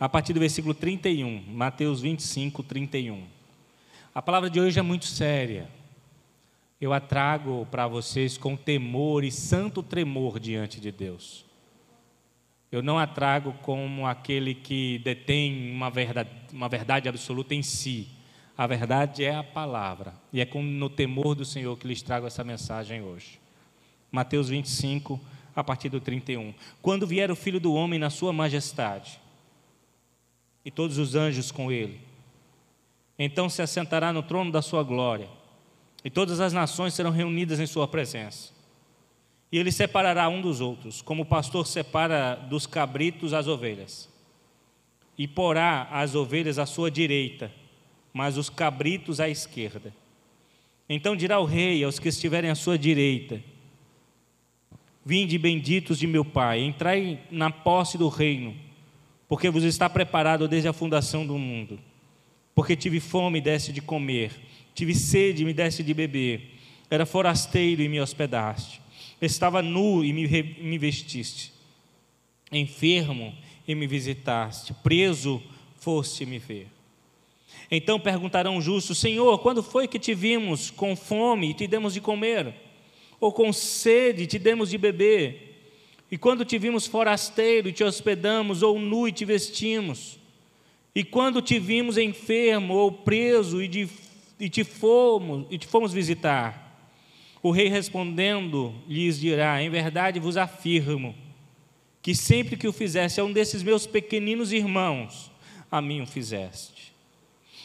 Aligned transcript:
a 0.00 0.08
partir 0.08 0.32
do 0.32 0.40
versículo 0.40 0.72
31, 0.72 1.44
Mateus 1.48 2.00
25, 2.00 2.62
31. 2.62 3.22
A 4.14 4.22
palavra 4.22 4.48
de 4.48 4.58
hoje 4.58 4.78
é 4.78 4.82
muito 4.82 5.04
séria. 5.04 5.68
Eu 6.80 6.94
a 6.94 7.00
trago 7.00 7.68
para 7.70 7.86
vocês 7.86 8.38
com 8.38 8.56
temor 8.56 9.24
e 9.24 9.30
santo 9.30 9.82
tremor 9.82 10.40
diante 10.40 10.80
de 10.80 10.90
Deus. 10.90 11.44
Eu 12.72 12.82
não 12.82 12.98
a 12.98 13.06
trago 13.06 13.52
como 13.60 14.06
aquele 14.06 14.54
que 14.54 15.02
detém 15.04 15.70
uma 15.70 15.90
verdade, 15.90 16.30
uma 16.50 16.68
verdade 16.70 17.06
absoluta 17.06 17.54
em 17.54 17.62
si. 17.62 18.08
A 18.56 18.66
verdade 18.66 19.22
é 19.22 19.36
a 19.36 19.44
palavra. 19.44 20.14
E 20.32 20.40
é 20.40 20.46
com, 20.46 20.62
no 20.62 20.88
temor 20.88 21.34
do 21.34 21.44
Senhor 21.44 21.76
que 21.76 21.86
lhes 21.86 22.00
trago 22.00 22.26
essa 22.26 22.42
mensagem 22.42 23.02
hoje. 23.02 23.38
Mateus 24.10 24.48
25, 24.48 25.20
a 25.54 25.62
partir 25.62 25.90
do 25.90 26.00
31. 26.00 26.54
Quando 26.80 27.06
vier 27.06 27.30
o 27.30 27.36
filho 27.36 27.60
do 27.60 27.74
homem 27.74 27.98
na 27.98 28.08
sua 28.08 28.32
majestade, 28.32 29.20
e 30.64 30.70
todos 30.70 30.98
os 30.98 31.14
anjos 31.14 31.50
com 31.50 31.70
ele, 31.70 32.00
então 33.18 33.48
se 33.48 33.60
assentará 33.60 34.12
no 34.12 34.22
trono 34.22 34.50
da 34.50 34.62
sua 34.62 34.82
glória, 34.82 35.28
e 36.04 36.08
todas 36.08 36.40
as 36.40 36.52
nações 36.52 36.94
serão 36.94 37.10
reunidas 37.10 37.60
em 37.60 37.66
sua 37.66 37.86
presença. 37.86 38.52
E 39.52 39.58
ele 39.58 39.72
separará 39.72 40.28
um 40.28 40.40
dos 40.40 40.60
outros, 40.60 41.02
como 41.02 41.22
o 41.22 41.26
pastor 41.26 41.66
separa 41.66 42.34
dos 42.34 42.66
cabritos 42.66 43.34
as 43.34 43.48
ovelhas. 43.48 44.08
E 45.18 45.26
porá 45.26 45.88
as 45.90 46.14
ovelhas 46.14 46.58
à 46.58 46.64
sua 46.64 46.90
direita, 46.90 47.52
mas 48.12 48.38
os 48.38 48.48
cabritos 48.48 49.20
à 49.20 49.28
esquerda. 49.28 49.92
Então 50.88 51.14
dirá 51.14 51.38
o 51.38 51.44
rei 51.44 51.84
aos 51.84 51.98
que 51.98 52.08
estiverem 52.08 52.50
à 52.50 52.54
sua 52.54 52.78
direita: 52.78 53.42
Vinde 55.04 55.36
benditos 55.36 55.98
de 55.98 56.06
meu 56.06 56.24
Pai, 56.24 56.60
entrai 56.60 57.20
na 57.30 57.50
posse 57.50 57.98
do 57.98 58.08
reino, 58.08 58.56
porque 59.30 59.48
vos 59.48 59.64
está 59.64 59.88
preparado 59.88 60.46
desde 60.46 60.68
a 60.68 60.72
fundação 60.72 61.24
do 61.24 61.38
mundo. 61.38 61.78
Porque 62.54 62.76
tive 62.76 63.00
fome 63.00 63.38
e 63.38 63.40
deste 63.40 63.72
de 63.72 63.80
comer, 63.80 64.32
tive 64.74 64.94
sede 64.94 65.42
e 65.42 65.46
me 65.46 65.54
deste 65.54 65.82
de 65.82 65.94
beber, 65.94 66.58
era 66.90 67.06
forasteiro 67.06 67.80
e 67.80 67.88
me 67.88 68.00
hospedaste 68.00 68.80
Estava 69.20 69.60
nu 69.60 70.02
e 70.02 70.12
me, 70.12 70.26
me 70.60 70.78
vestiste, 70.78 71.52
enfermo 72.50 73.34
e 73.68 73.74
me 73.74 73.86
visitaste, 73.86 74.72
preso 74.82 75.42
foste 75.78 76.24
me 76.24 76.38
ver. 76.38 76.68
Então 77.70 78.00
perguntarão 78.00 78.60
justos: 78.60 78.98
Senhor, 78.98 79.38
quando 79.40 79.62
foi 79.62 79.86
que 79.86 79.98
te 79.98 80.14
vimos 80.14 80.70
com 80.70 80.96
fome 80.96 81.50
e 81.50 81.54
te 81.54 81.66
demos 81.66 81.92
de 81.92 82.00
comer? 82.00 82.54
Ou 83.20 83.30
com 83.30 83.52
sede 83.52 84.22
e 84.22 84.26
te 84.26 84.38
demos 84.38 84.70
de 84.70 84.78
beber? 84.78 85.49
E 86.10 86.18
quando 86.18 86.44
te 86.44 86.58
vimos 86.58 86.86
forasteiro 86.86 87.70
te 87.70 87.84
hospedamos, 87.84 88.62
ou 88.62 88.78
nu 88.78 89.06
e 89.06 89.12
te 89.12 89.24
vestimos? 89.24 90.18
E 90.94 91.04
quando 91.04 91.40
te 91.40 91.58
vimos 91.58 91.96
enfermo 91.96 92.74
ou 92.74 92.90
preso 92.90 93.62
e, 93.62 93.68
de, 93.68 93.88
e, 94.38 94.48
te, 94.48 94.64
fomos, 94.64 95.46
e 95.50 95.56
te 95.56 95.66
fomos 95.66 95.92
visitar? 95.92 96.68
O 97.42 97.50
rei 97.52 97.68
respondendo 97.68 98.74
lhes 98.88 99.20
dirá: 99.20 99.62
Em 99.62 99.70
verdade 99.70 100.18
vos 100.18 100.36
afirmo 100.36 101.14
que 102.02 102.14
sempre 102.14 102.56
que 102.56 102.66
o 102.66 102.72
fizesse 102.72 103.20
a 103.20 103.24
um 103.24 103.32
desses 103.32 103.62
meus 103.62 103.86
pequeninos 103.86 104.52
irmãos, 104.52 105.30
a 105.70 105.80
mim 105.80 106.00
o 106.00 106.06
fizeste. 106.06 106.89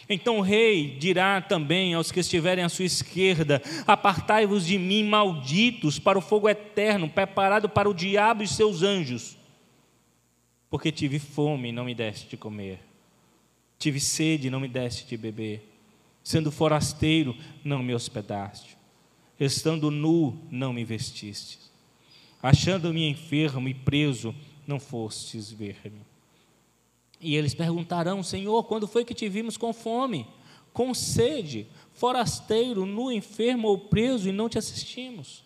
Então 0.08 0.38
o 0.38 0.42
rei 0.42 0.98
dirá 0.98 1.42
também 1.42 1.94
aos 1.94 2.12
que 2.12 2.20
estiverem 2.20 2.64
à 2.64 2.70
sua 2.70 2.86
esquerda: 2.86 3.62
Apartai-vos 3.88 4.66
de 4.66 4.78
mim, 4.78 5.04
malditos, 5.04 6.00
para 6.00 6.18
o 6.18 6.22
fogo 6.22 6.48
eterno, 6.48 7.10
preparado 7.10 7.68
para 7.68 7.90
o 7.90 7.94
diabo 7.94 8.44
e 8.44 8.48
seus 8.48 8.84
anjos. 8.84 9.38
Porque 10.70 10.92
tive 10.92 11.20
fome 11.20 11.70
e 11.70 11.72
não 11.72 11.86
me 11.86 11.96
deste 11.96 12.30
de 12.30 12.38
comer, 12.38 12.80
tive 13.80 14.00
sede 14.00 14.48
e 14.48 14.50
não 14.50 14.60
me 14.60 14.68
deste 14.68 15.06
de 15.06 15.18
beber, 15.18 15.68
sendo 16.24 16.52
forasteiro, 16.52 17.36
não 17.64 17.82
me 17.82 17.94
hospedaste 17.94 18.76
Estando 19.40 19.92
nu, 19.92 20.38
não 20.50 20.72
me 20.72 20.86
vestistes. 20.86 21.70
Achando-me 22.42 23.10
enfermo 23.10 23.68
e 23.68 23.74
preso, 23.74 24.34
não 24.66 24.80
fostes 24.80 25.52
ver-me. 25.52 26.02
E 27.26 27.36
eles 27.36 27.56
perguntarão: 27.56 28.22
Senhor, 28.22 28.64
quando 28.66 28.88
foi 28.88 29.04
que 29.04 29.16
te 29.16 29.28
vimos 29.28 29.58
com 29.58 29.74
fome, 29.74 30.28
com 30.72 30.94
sede, 30.94 31.66
forasteiro, 31.92 32.86
nu, 32.86 33.12
enfermo 33.12 33.68
ou 33.68 33.80
preso 33.80 34.30
e 34.30 34.32
não 34.32 34.48
te 34.48 34.60
assistimos? 34.60 35.44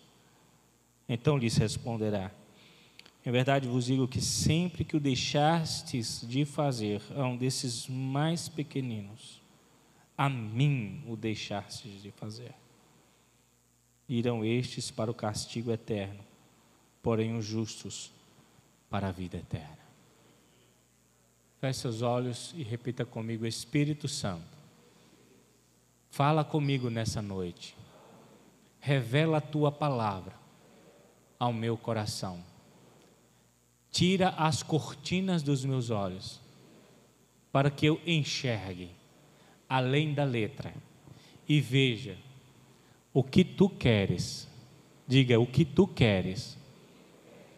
Então 1.08 1.38
lhes 1.38 1.56
responderá: 1.56 2.30
Em 3.24 3.32
verdade 3.32 3.66
vos 3.66 3.86
digo 3.86 4.06
que 4.06 4.20
sempre 4.20 4.84
que 4.84 4.94
o 4.94 5.00
deixastes 5.00 6.22
de 6.28 6.44
fazer 6.44 7.00
a 7.16 7.24
um 7.24 7.34
desses 7.34 7.88
mais 7.88 8.46
pequeninos, 8.46 9.40
a 10.18 10.28
mim 10.28 11.02
o 11.08 11.16
deixastes 11.16 12.02
de 12.02 12.10
fazer 12.10 12.52
irão 14.06 14.44
estes 14.44 14.90
para 14.90 15.10
o 15.10 15.14
castigo 15.14 15.72
eterno, 15.72 16.20
porém 17.02 17.38
os 17.38 17.46
justos 17.46 18.12
para 18.90 19.08
a 19.08 19.12
vida 19.12 19.38
eterna. 19.38 19.89
Feche 21.60 21.80
seus 21.80 22.00
olhos 22.00 22.54
e 22.56 22.62
repita 22.62 23.04
comigo: 23.04 23.46
Espírito 23.46 24.08
Santo, 24.08 24.58
fala 26.10 26.42
comigo 26.42 26.88
nessa 26.88 27.20
noite, 27.20 27.76
revela 28.80 29.36
a 29.38 29.42
tua 29.42 29.70
palavra 29.70 30.32
ao 31.38 31.52
meu 31.52 31.76
coração, 31.76 32.42
tira 33.90 34.30
as 34.30 34.62
cortinas 34.62 35.42
dos 35.42 35.62
meus 35.62 35.90
olhos, 35.90 36.40
para 37.52 37.70
que 37.70 37.84
eu 37.84 38.00
enxergue 38.06 38.90
além 39.68 40.14
da 40.14 40.24
letra 40.24 40.72
e 41.46 41.60
veja 41.60 42.16
o 43.12 43.22
que 43.22 43.44
tu 43.44 43.68
queres. 43.68 44.48
Diga 45.06 45.40
o 45.40 45.46
que 45.46 45.64
tu 45.64 45.88
queres 45.88 46.56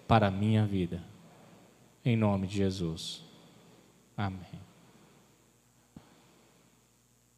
para 0.08 0.28
a 0.28 0.30
minha 0.30 0.64
vida. 0.64 1.02
Em 2.02 2.16
nome 2.16 2.46
de 2.46 2.56
Jesus. 2.56 3.31
Amém. 4.22 4.60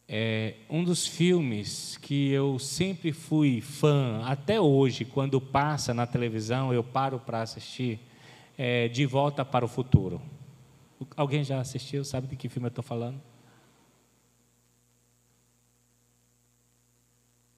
É 0.07 0.57
um 0.69 0.85
dos 0.85 1.07
filmes 1.07 1.97
que 1.97 2.31
eu 2.31 2.59
sempre 2.59 3.11
fui 3.11 3.63
fã, 3.63 4.23
até 4.27 4.61
hoje, 4.61 5.07
quando 5.07 5.41
passa 5.41 5.95
na 5.95 6.07
televisão, 6.07 6.75
eu 6.75 6.85
paro 6.85 7.19
para 7.19 7.41
assistir, 7.41 7.99
é 8.59 8.87
De 8.89 9.07
Volta 9.07 9.47
para 9.47 9.65
o 9.65 9.69
Futuro. 9.69 10.21
Alguém 11.17 11.43
já 11.43 11.59
assistiu? 11.59 12.05
Sabe 12.05 12.27
de 12.27 12.37
que 12.37 12.51
filme 12.51 12.67
eu 12.67 12.69
estou 12.69 12.85
falando? 12.85 13.19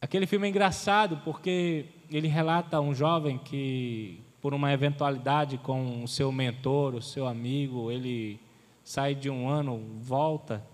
Aquele 0.01 0.27
filme 0.29 0.47
é 0.47 0.51
engraçado 0.51 1.21
porque 1.25 1.87
ele 2.09 2.29
relata 2.29 2.81
um 2.81 2.95
jovem 2.95 3.39
que, 3.39 4.21
por 4.41 4.55
uma 4.55 4.73
eventualidade 4.73 5.59
com 5.59 6.05
o 6.05 6.07
seu 6.07 6.31
mentor, 6.31 6.95
o 6.95 7.03
seu 7.03 7.27
amigo, 7.27 7.91
ele 7.91 8.46
sai 8.87 9.17
de 9.17 9.29
um 9.29 9.49
ano, 9.49 9.83
volta, 9.99 10.65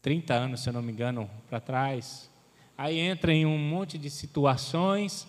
30 0.00 0.32
anos, 0.32 0.62
se 0.62 0.68
eu 0.70 0.72
não 0.72 0.80
me 0.80 0.90
engano, 0.90 1.28
para 1.46 1.60
trás. 1.60 2.30
Aí 2.76 2.98
entra 2.98 3.34
em 3.34 3.44
um 3.44 3.58
monte 3.58 3.98
de 3.98 4.08
situações 4.08 5.28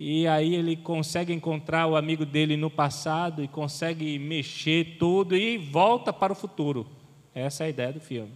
e 0.00 0.26
aí 0.26 0.56
ele 0.56 0.74
consegue 0.74 1.32
encontrar 1.32 1.86
o 1.86 1.94
amigo 1.94 2.26
dele 2.26 2.56
no 2.56 2.68
passado 2.68 3.44
e 3.44 3.46
consegue 3.46 4.18
mexer 4.18 4.96
tudo 4.98 5.36
e 5.36 5.56
volta 5.56 6.12
para 6.12 6.32
o 6.32 6.36
futuro. 6.36 6.88
Essa 7.32 7.62
é 7.62 7.66
a 7.68 7.70
ideia 7.70 7.92
do 7.92 8.00
filme. 8.00 8.32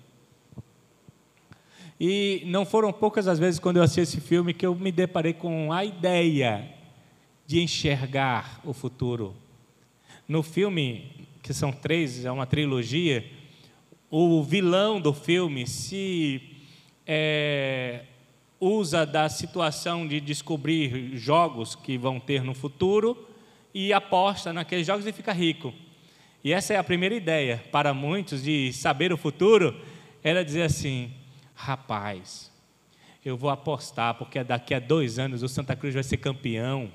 E 1.98 2.44
não 2.46 2.64
foram 2.64 2.92
poucas 2.92 3.26
as 3.26 3.40
vezes 3.40 3.58
quando 3.58 3.78
eu 3.78 3.82
assisti 3.82 4.00
esse 4.00 4.20
filme 4.20 4.54
que 4.54 4.64
eu 4.64 4.76
me 4.76 4.92
deparei 4.92 5.32
com 5.32 5.72
a 5.72 5.84
ideia 5.84 6.72
de 7.44 7.60
enxergar 7.60 8.60
o 8.64 8.72
futuro. 8.72 9.34
No 10.28 10.40
filme, 10.40 11.23
que 11.44 11.52
são 11.52 11.70
três, 11.70 12.24
é 12.24 12.32
uma 12.32 12.46
trilogia, 12.46 13.22
o 14.10 14.42
vilão 14.42 14.98
do 14.98 15.12
filme 15.12 15.66
se 15.66 16.40
é, 17.06 18.04
usa 18.58 19.04
da 19.04 19.28
situação 19.28 20.08
de 20.08 20.22
descobrir 20.22 21.14
jogos 21.18 21.74
que 21.74 21.98
vão 21.98 22.18
ter 22.18 22.42
no 22.42 22.54
futuro 22.54 23.28
e 23.74 23.92
aposta 23.92 24.54
naqueles 24.54 24.86
jogos 24.86 25.06
e 25.06 25.12
fica 25.12 25.32
rico. 25.32 25.74
E 26.42 26.50
essa 26.50 26.72
é 26.72 26.78
a 26.78 26.84
primeira 26.84 27.14
ideia 27.14 27.62
para 27.70 27.92
muitos 27.92 28.42
de 28.42 28.72
saber 28.72 29.12
o 29.12 29.18
futuro, 29.18 29.78
era 30.22 30.42
dizer 30.42 30.62
assim: 30.62 31.12
rapaz, 31.54 32.50
eu 33.22 33.36
vou 33.36 33.50
apostar, 33.50 34.14
porque 34.14 34.42
daqui 34.42 34.72
a 34.72 34.80
dois 34.80 35.18
anos 35.18 35.42
o 35.42 35.48
Santa 35.48 35.76
Cruz 35.76 35.92
vai 35.92 36.02
ser 36.02 36.16
campeão. 36.16 36.90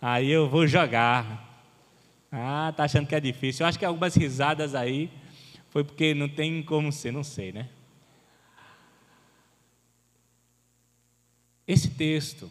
Aí 0.00 0.30
eu 0.30 0.48
vou 0.48 0.66
jogar. 0.66 1.47
Ah, 2.30 2.72
tá 2.76 2.84
achando 2.84 3.06
que 3.06 3.14
é 3.14 3.20
difícil. 3.20 3.64
Eu 3.64 3.68
acho 3.68 3.78
que 3.78 3.84
algumas 3.84 4.14
risadas 4.14 4.74
aí 4.74 5.10
foi 5.70 5.82
porque 5.82 6.14
não 6.14 6.28
tem 6.28 6.62
como 6.62 6.92
ser, 6.92 7.12
não 7.12 7.24
sei, 7.24 7.52
né? 7.52 7.68
Esse 11.66 11.90
texto, 11.90 12.50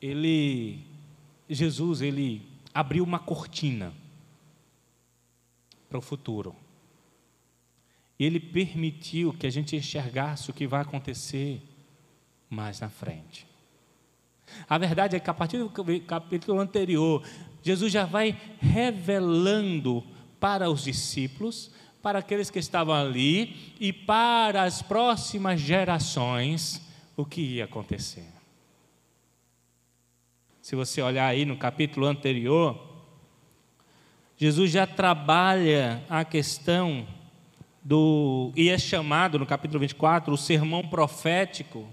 ele, 0.00 0.84
Jesus, 1.48 2.02
ele 2.02 2.42
abriu 2.74 3.02
uma 3.02 3.18
cortina 3.18 3.92
para 5.88 5.98
o 5.98 6.02
futuro. 6.02 6.54
Ele 8.18 8.38
permitiu 8.38 9.32
que 9.32 9.46
a 9.46 9.50
gente 9.50 9.76
enxergasse 9.76 10.50
o 10.50 10.54
que 10.54 10.66
vai 10.66 10.82
acontecer 10.82 11.62
mais 12.50 12.80
na 12.80 12.90
frente. 12.90 13.46
A 14.68 14.76
verdade 14.76 15.16
é 15.16 15.20
que 15.20 15.30
a 15.30 15.34
partir 15.34 15.58
do 15.58 15.70
capítulo 16.06 16.60
anterior, 16.60 17.22
Jesus 17.68 17.92
já 17.92 18.06
vai 18.06 18.34
revelando 18.58 20.02
para 20.40 20.70
os 20.70 20.84
discípulos, 20.84 21.70
para 22.00 22.20
aqueles 22.20 22.48
que 22.48 22.58
estavam 22.58 22.94
ali 22.94 23.74
e 23.78 23.92
para 23.92 24.62
as 24.62 24.80
próximas 24.80 25.60
gerações 25.60 26.80
o 27.14 27.26
que 27.26 27.42
ia 27.42 27.66
acontecer. 27.66 28.24
Se 30.62 30.74
você 30.74 31.02
olhar 31.02 31.26
aí 31.26 31.44
no 31.44 31.58
capítulo 31.58 32.06
anterior, 32.06 33.04
Jesus 34.38 34.70
já 34.70 34.86
trabalha 34.86 36.02
a 36.08 36.24
questão 36.24 37.06
do, 37.84 38.50
e 38.56 38.70
é 38.70 38.78
chamado 38.78 39.38
no 39.38 39.44
capítulo 39.44 39.80
24, 39.80 40.32
o 40.32 40.38
sermão 40.38 40.88
profético, 40.88 41.86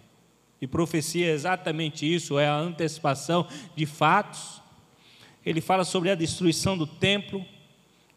e 0.62 0.68
profecia 0.68 1.28
é 1.28 1.32
exatamente 1.32 2.06
isso, 2.06 2.40
é 2.40 2.48
a 2.48 2.56
antecipação 2.56 3.46
de 3.76 3.86
fatos. 3.86 4.64
Ele 5.46 5.62
fala 5.62 5.84
sobre 5.84 6.10
a 6.10 6.16
destruição 6.16 6.78
do 6.78 6.88
templo, 6.88 7.46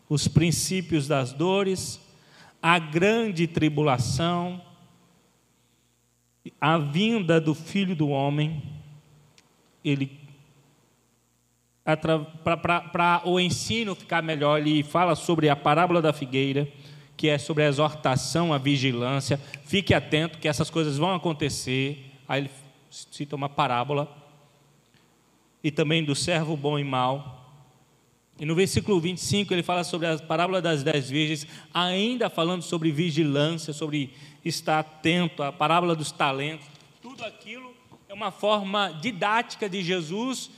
os 0.09 0.27
princípios 0.27 1.07
das 1.07 1.33
dores, 1.33 2.01
a 2.63 2.79
grande 2.79 3.47
tribulação, 3.47 4.63
a 6.61 6.79
vinda 6.79 7.41
do 7.41 7.55
Filho 7.55 7.95
do 7.95 8.09
Homem, 8.09 8.63
ele 9.85 10.27
para 12.45 13.23
o 13.25 13.41
ensino 13.41 13.95
ficar 13.95 14.23
melhor, 14.23 14.61
ele 14.61 14.83
fala 14.83 15.15
sobre 15.15 15.49
a 15.49 15.57
parábola 15.57 16.03
da 16.03 16.13
figueira, 16.13 16.69
que 17.17 17.29
é 17.29 17.39
sobre 17.39 17.63
a 17.63 17.67
exortação, 17.67 18.53
a 18.53 18.59
vigilância. 18.59 19.41
Fique 19.65 19.95
atento 19.95 20.39
que 20.39 20.47
essas 20.47 20.69
coisas 20.69 20.99
vão 20.99 21.15
acontecer. 21.15 22.13
Aí 22.29 22.43
ele 22.43 22.51
cita 22.91 23.35
uma 23.35 23.49
parábola. 23.49 24.07
E 25.63 25.71
também 25.71 26.05
do 26.05 26.15
servo 26.15 26.57
bom 26.57 26.79
e 26.79 26.85
mau. 26.85 27.39
E 28.39 28.47
no 28.47 28.55
versículo 28.55 29.01
25 29.01 29.53
ele 29.53 29.63
fala 29.63 29.83
sobre 29.83 30.07
a 30.07 30.17
parábola 30.19 30.63
das 30.63 30.85
dez 30.85 31.11
virgens, 31.11 31.47
ainda 31.75 32.31
falando 32.31 32.63
sobre 32.63 32.93
vigilância, 32.93 33.73
sobre 33.73 34.15
estar 34.45 34.79
atento, 34.79 35.43
a 35.43 35.53
parábola 35.53 35.97
dos 35.97 36.13
talentos. 36.13 36.67
Tudo 37.03 37.25
aquilo 37.25 37.75
é 38.09 38.15
uma 38.15 38.31
forma 38.31 38.91
didática 39.01 39.69
de 39.69 39.83
Jesus 39.83 40.51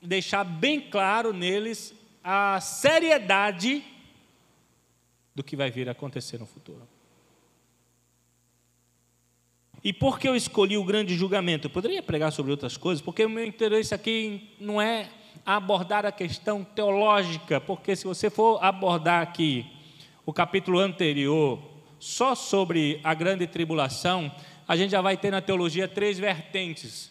deixar 0.00 0.44
bem 0.44 0.80
claro 0.80 1.32
neles 1.32 1.94
a 2.22 2.60
seriedade 2.60 3.84
do 5.34 5.42
que 5.42 5.56
vai 5.56 5.70
vir 5.70 5.88
a 5.88 5.92
acontecer 5.92 6.38
no 6.38 6.46
futuro. 6.46 6.86
E 9.84 9.92
por 9.92 10.18
que 10.18 10.28
eu 10.28 10.36
escolhi 10.36 10.76
o 10.76 10.84
grande 10.84 11.14
julgamento? 11.16 11.66
Eu 11.66 11.70
poderia 11.70 12.02
pregar 12.02 12.30
sobre 12.30 12.52
outras 12.52 12.76
coisas, 12.76 13.02
porque 13.02 13.24
o 13.24 13.30
meu 13.30 13.44
interesse 13.44 13.92
aqui 13.92 14.50
não 14.60 14.80
é 14.80 15.08
abordar 15.44 16.06
a 16.06 16.12
questão 16.12 16.62
teológica, 16.62 17.60
porque 17.60 17.96
se 17.96 18.04
você 18.04 18.30
for 18.30 18.62
abordar 18.62 19.22
aqui 19.22 19.66
o 20.24 20.32
capítulo 20.32 20.78
anterior, 20.78 21.60
só 21.98 22.34
sobre 22.34 23.00
a 23.02 23.12
grande 23.12 23.46
tribulação, 23.46 24.30
a 24.68 24.76
gente 24.76 24.90
já 24.90 25.00
vai 25.00 25.16
ter 25.16 25.32
na 25.32 25.40
teologia 25.40 25.88
três 25.88 26.18
vertentes 26.18 27.10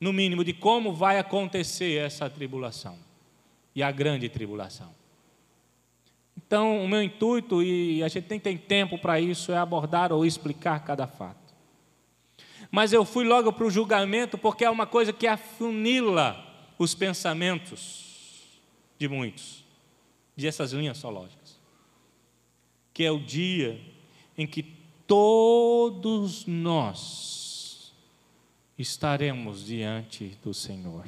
no 0.00 0.12
mínimo, 0.12 0.42
de 0.42 0.52
como 0.52 0.92
vai 0.92 1.18
acontecer 1.18 1.98
essa 1.98 2.28
tribulação 2.30 2.98
e 3.74 3.82
a 3.82 3.90
grande 3.90 4.28
tribulação. 4.28 4.94
Então, 6.36 6.82
o 6.82 6.88
meu 6.88 7.02
intuito, 7.02 7.62
e 7.62 8.02
a 8.02 8.08
gente 8.08 8.26
nem 8.28 8.40
tem 8.40 8.56
tempo 8.56 8.98
para 8.98 9.20
isso, 9.20 9.52
é 9.52 9.56
abordar 9.56 10.12
ou 10.12 10.24
explicar 10.24 10.82
cada 10.84 11.06
fato. 11.06 11.43
Mas 12.74 12.92
eu 12.92 13.04
fui 13.04 13.24
logo 13.24 13.52
para 13.52 13.66
o 13.66 13.70
julgamento 13.70 14.36
porque 14.36 14.64
é 14.64 14.68
uma 14.68 14.84
coisa 14.84 15.12
que 15.12 15.28
afunila 15.28 16.44
os 16.76 16.92
pensamentos 16.92 18.58
de 18.98 19.06
muitos, 19.06 19.64
de 20.34 20.48
essas 20.48 20.72
linhas 20.72 20.98
sológicas. 20.98 21.56
Que 22.92 23.04
é 23.04 23.12
o 23.12 23.20
dia 23.20 23.80
em 24.36 24.44
que 24.44 24.64
todos 25.06 26.46
nós 26.46 27.92
estaremos 28.76 29.66
diante 29.66 30.36
do 30.42 30.52
Senhor. 30.52 31.06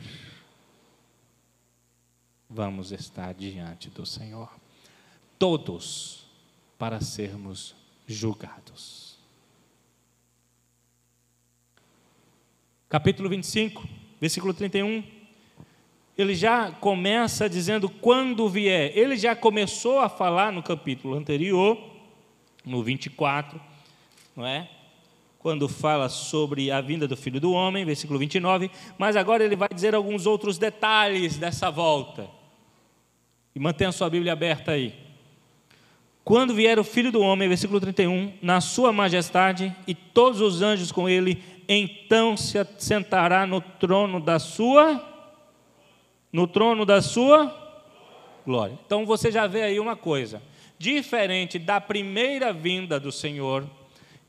Vamos 2.48 2.92
estar 2.92 3.34
diante 3.34 3.90
do 3.90 4.06
Senhor. 4.06 4.48
Todos 5.36 6.28
para 6.78 7.00
sermos 7.00 7.74
julgados. 8.06 9.05
Capítulo 12.96 13.28
25, 13.28 13.86
versículo 14.18 14.54
31. 14.54 15.04
Ele 16.16 16.34
já 16.34 16.70
começa 16.70 17.46
dizendo 17.46 17.90
quando 17.90 18.48
vier. 18.48 18.90
Ele 18.96 19.18
já 19.18 19.36
começou 19.36 19.98
a 19.98 20.08
falar 20.08 20.50
no 20.50 20.62
capítulo 20.62 21.14
anterior, 21.14 21.78
no 22.64 22.82
24, 22.82 23.60
não 24.34 24.46
é? 24.46 24.70
quando 25.38 25.68
fala 25.68 26.08
sobre 26.08 26.70
a 26.70 26.80
vinda 26.80 27.06
do 27.06 27.18
Filho 27.18 27.38
do 27.38 27.52
Homem, 27.52 27.84
versículo 27.84 28.18
29, 28.18 28.70
mas 28.96 29.14
agora 29.14 29.44
ele 29.44 29.56
vai 29.56 29.68
dizer 29.68 29.94
alguns 29.94 30.24
outros 30.24 30.56
detalhes 30.56 31.36
dessa 31.36 31.70
volta. 31.70 32.30
E 33.54 33.60
mantenha 33.60 33.90
a 33.90 33.92
sua 33.92 34.08
Bíblia 34.08 34.32
aberta 34.32 34.72
aí. 34.72 34.94
Quando 36.24 36.54
vier 36.54 36.78
o 36.78 36.82
Filho 36.82 37.12
do 37.12 37.20
Homem, 37.20 37.46
versículo 37.46 37.78
31, 37.78 38.32
na 38.42 38.60
sua 38.60 38.90
majestade 38.90 39.76
e 39.86 39.94
todos 39.94 40.40
os 40.40 40.62
anjos 40.62 40.90
com 40.90 41.06
ele, 41.08 41.40
então 41.68 42.36
se 42.36 42.58
sentará 42.78 43.46
no 43.46 43.60
trono 43.60 44.20
da 44.20 44.38
sua 44.38 45.14
no 46.32 46.46
trono 46.46 46.84
da 46.84 47.00
sua 47.00 47.54
glória. 48.44 48.78
Então 48.84 49.06
você 49.06 49.32
já 49.32 49.46
vê 49.46 49.62
aí 49.62 49.80
uma 49.80 49.96
coisa, 49.96 50.42
diferente 50.78 51.58
da 51.58 51.80
primeira 51.80 52.52
vinda 52.52 53.00
do 53.00 53.10
Senhor, 53.10 53.66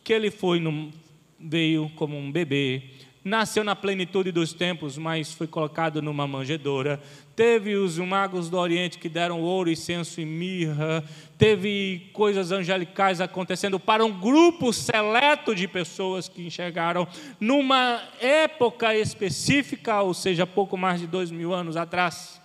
que 0.04 0.14
ele 0.14 0.32
foi 0.32 0.60
no, 0.60 0.92
veio 1.40 1.92
como 1.96 2.18
um 2.18 2.32
bebê, 2.32 2.82
nasceu 3.28 3.64
na 3.64 3.76
plenitude 3.76 4.32
dos 4.32 4.54
tempos, 4.54 4.98
mas 4.98 5.34
foi 5.34 5.46
colocado 5.46 6.02
numa 6.02 6.26
manjedoura. 6.26 7.00
Teve 7.36 7.76
os 7.76 8.00
magos 8.00 8.50
do 8.50 8.58
Oriente 8.58 8.98
que 8.98 9.10
deram 9.10 9.42
ouro, 9.42 9.70
incenso 9.70 10.20
e 10.20 10.26
mirra. 10.26 11.04
Teve 11.38 12.10
coisas 12.14 12.52
angelicais 12.52 13.22
acontecendo 13.22 13.80
para 13.80 14.04
um 14.04 14.12
grupo 14.12 14.72
seleto 14.74 15.54
de 15.54 15.68
pessoas 15.68 16.28
que 16.28 16.48
enxergaram 16.48 17.08
numa 17.40 18.02
época 18.20 18.96
específica, 18.96 20.02
ou 20.02 20.14
seja, 20.14 20.48
pouco 20.48 20.78
mais 20.78 21.00
de 21.00 21.06
dois 21.06 21.30
mil 21.30 21.54
anos 21.54 21.76
atrás. 21.76 22.42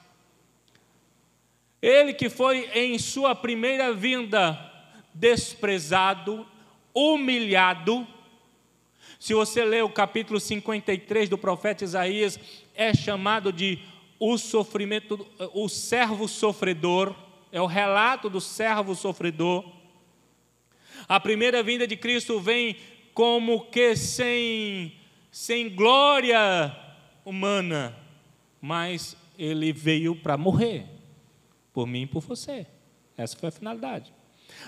Ele 1.81 2.12
que 2.12 2.29
foi 2.29 2.69
em 2.75 2.99
sua 2.99 3.35
primeira 3.35 3.95
vinda 3.95 4.59
desprezado, 5.15 6.47
humilhado, 6.95 8.07
se 9.23 9.35
você 9.35 9.64
ler 9.64 9.85
o 9.85 9.88
capítulo 9.88 10.41
53 10.41 11.29
do 11.29 11.38
profeta 11.38 11.85
Isaías, 11.85 12.41
é 12.75 12.93
chamado 12.93 13.52
de 13.52 13.79
o 14.19 14.37
sofrimento, 14.37 15.25
o 15.55 15.69
servo 15.69 16.26
sofredor, 16.26 17.14
é 17.52 17.61
o 17.61 17.67
relato 17.67 18.29
do 18.29 18.41
servo 18.41 18.97
sofredor. 18.97 19.64
A 21.07 21.21
primeira 21.21 21.62
vinda 21.62 21.87
de 21.87 21.97
Cristo 21.97 22.41
vem 22.41 22.76
como 23.14 23.67
que 23.67 23.95
sem, 23.95 24.93
sem 25.31 25.71
glória 25.71 26.76
humana, 27.25 27.97
mas 28.61 29.17
ele 29.38 29.73
veio 29.73 30.17
para 30.17 30.37
morrer, 30.37 30.85
por 31.73 31.87
mim 31.87 32.02
e 32.02 32.07
por 32.09 32.23
você. 32.23 32.67
Essa 33.17 33.38
foi 33.38 33.50
a 33.50 33.52
finalidade. 33.52 34.12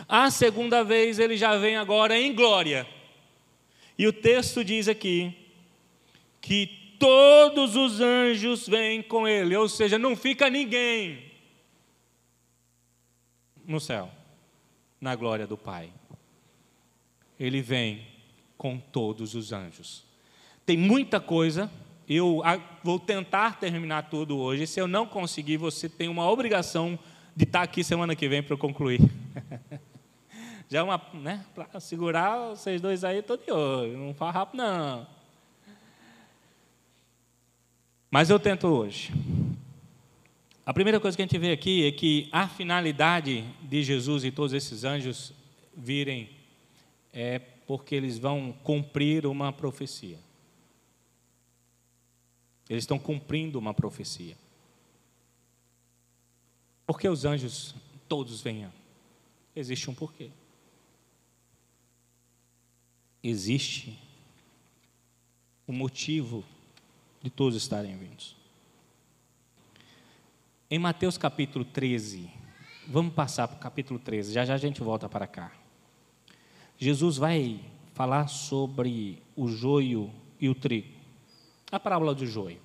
A 0.08 0.30
segunda 0.30 0.84
vez 0.84 1.18
ele 1.18 1.37
já 1.37 1.56
vem 1.56 1.75
agora 1.75 2.16
em 2.16 2.32
glória 2.32 2.87
e 3.96 4.06
o 4.06 4.12
texto 4.12 4.64
diz 4.64 4.88
aqui 4.88 5.36
que 6.40 6.96
todos 6.98 7.76
os 7.76 8.00
anjos 8.00 8.68
vêm 8.68 9.02
com 9.02 9.26
ele, 9.26 9.56
ou 9.56 9.68
seja, 9.68 9.98
não 9.98 10.16
fica 10.16 10.50
ninguém 10.50 11.32
no 13.66 13.80
céu, 13.80 14.10
na 15.00 15.14
glória 15.14 15.46
do 15.46 15.56
Pai. 15.56 15.90
Ele 17.38 17.60
vem 17.60 18.06
com 18.56 18.78
todos 18.78 19.34
os 19.34 19.52
anjos. 19.52 20.04
Tem 20.64 20.76
muita 20.76 21.20
coisa, 21.20 21.70
eu 22.08 22.42
vou 22.82 22.98
tentar 22.98 23.58
terminar 23.58 24.08
tudo 24.08 24.38
hoje. 24.38 24.66
Se 24.66 24.80
eu 24.80 24.86
não 24.86 25.06
conseguir, 25.06 25.56
você 25.56 25.88
tem 25.88 26.08
uma 26.08 26.28
obrigação 26.30 26.98
de 27.34 27.44
estar 27.44 27.62
aqui 27.62 27.82
semana 27.82 28.14
que 28.14 28.28
vem 28.28 28.42
para 28.42 28.54
eu 28.54 28.58
concluir. 28.58 29.00
Já 30.68 30.80
é 30.80 30.83
uma, 30.83 31.00
né, 31.14 31.44
para 31.54 31.78
segurar 31.78 32.50
vocês 32.50 32.80
dois 32.80 33.04
aí, 33.04 33.18
estou 33.18 33.37
de 33.37 33.50
olho, 33.50 33.97
não 33.99 34.14
faz 34.14 34.35
rápido 34.35 34.59
não. 34.59 35.06
Mas 38.11 38.30
eu 38.30 38.38
tento 38.38 38.66
hoje. 38.68 39.12
A 40.64 40.73
primeira 40.73 40.99
coisa 40.99 41.16
que 41.16 41.23
a 41.23 41.26
gente 41.26 41.37
vê 41.37 41.52
aqui 41.52 41.87
é 41.87 41.92
que 41.92 42.28
a 42.33 42.49
finalidade 42.49 43.44
de 43.61 43.83
Jesus 43.83 44.25
e 44.25 44.30
todos 44.30 44.52
esses 44.52 44.85
anjos 44.85 45.33
virem 45.76 46.30
é 47.12 47.38
porque 47.66 47.94
eles 47.94 48.18
vão 48.18 48.52
cumprir 48.62 49.26
uma 49.26 49.52
profecia. 49.52 50.18
Eles 52.68 52.85
estão 52.85 52.99
cumprindo 52.99 53.59
uma 53.59 53.75
profecia. 53.75 54.37
Por 56.87 56.99
que 56.99 57.09
os 57.09 57.25
anjos 57.25 57.75
todos 58.09 58.40
venham? 58.40 58.73
Existe 59.54 59.90
um 59.90 59.94
porquê. 59.94 60.30
Existe 63.26 63.99
o 65.66 65.73
motivo 65.73 66.45
de 67.23 67.31
todos 67.31 67.57
estarem 67.57 67.97
vindos. 67.97 68.37
Em 70.71 70.78
Mateus 70.78 71.16
capítulo 71.16 71.64
13, 71.64 72.31
vamos 72.87 73.14
passar 73.14 73.49
para 73.49 73.57
o 73.57 73.61
capítulo 73.61 73.99
13, 73.99 74.31
já 74.31 74.45
já 74.45 74.52
a 74.52 74.59
gente 74.59 74.83
volta 74.83 75.09
para 75.09 75.26
cá. 75.26 75.52
Jesus 76.76 77.16
vai 77.16 77.64
falar 77.95 78.26
sobre 78.26 79.23
o 79.35 79.49
joio 79.49 80.12
e 80.38 80.50
o 80.50 80.54
trigo. 80.54 80.93
A 81.73 81.81
parábola 81.81 82.14
do 82.14 82.26
joio. 82.26 82.61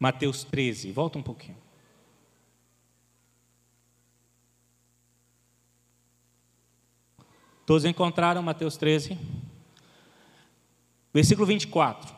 Mateus 0.00 0.42
13, 0.42 0.90
volta 0.90 1.16
um 1.16 1.22
pouquinho. 1.22 1.67
Todos 7.68 7.84
encontraram 7.84 8.42
Mateus 8.42 8.78
13? 8.78 9.18
Versículo 11.12 11.46
24. 11.46 12.14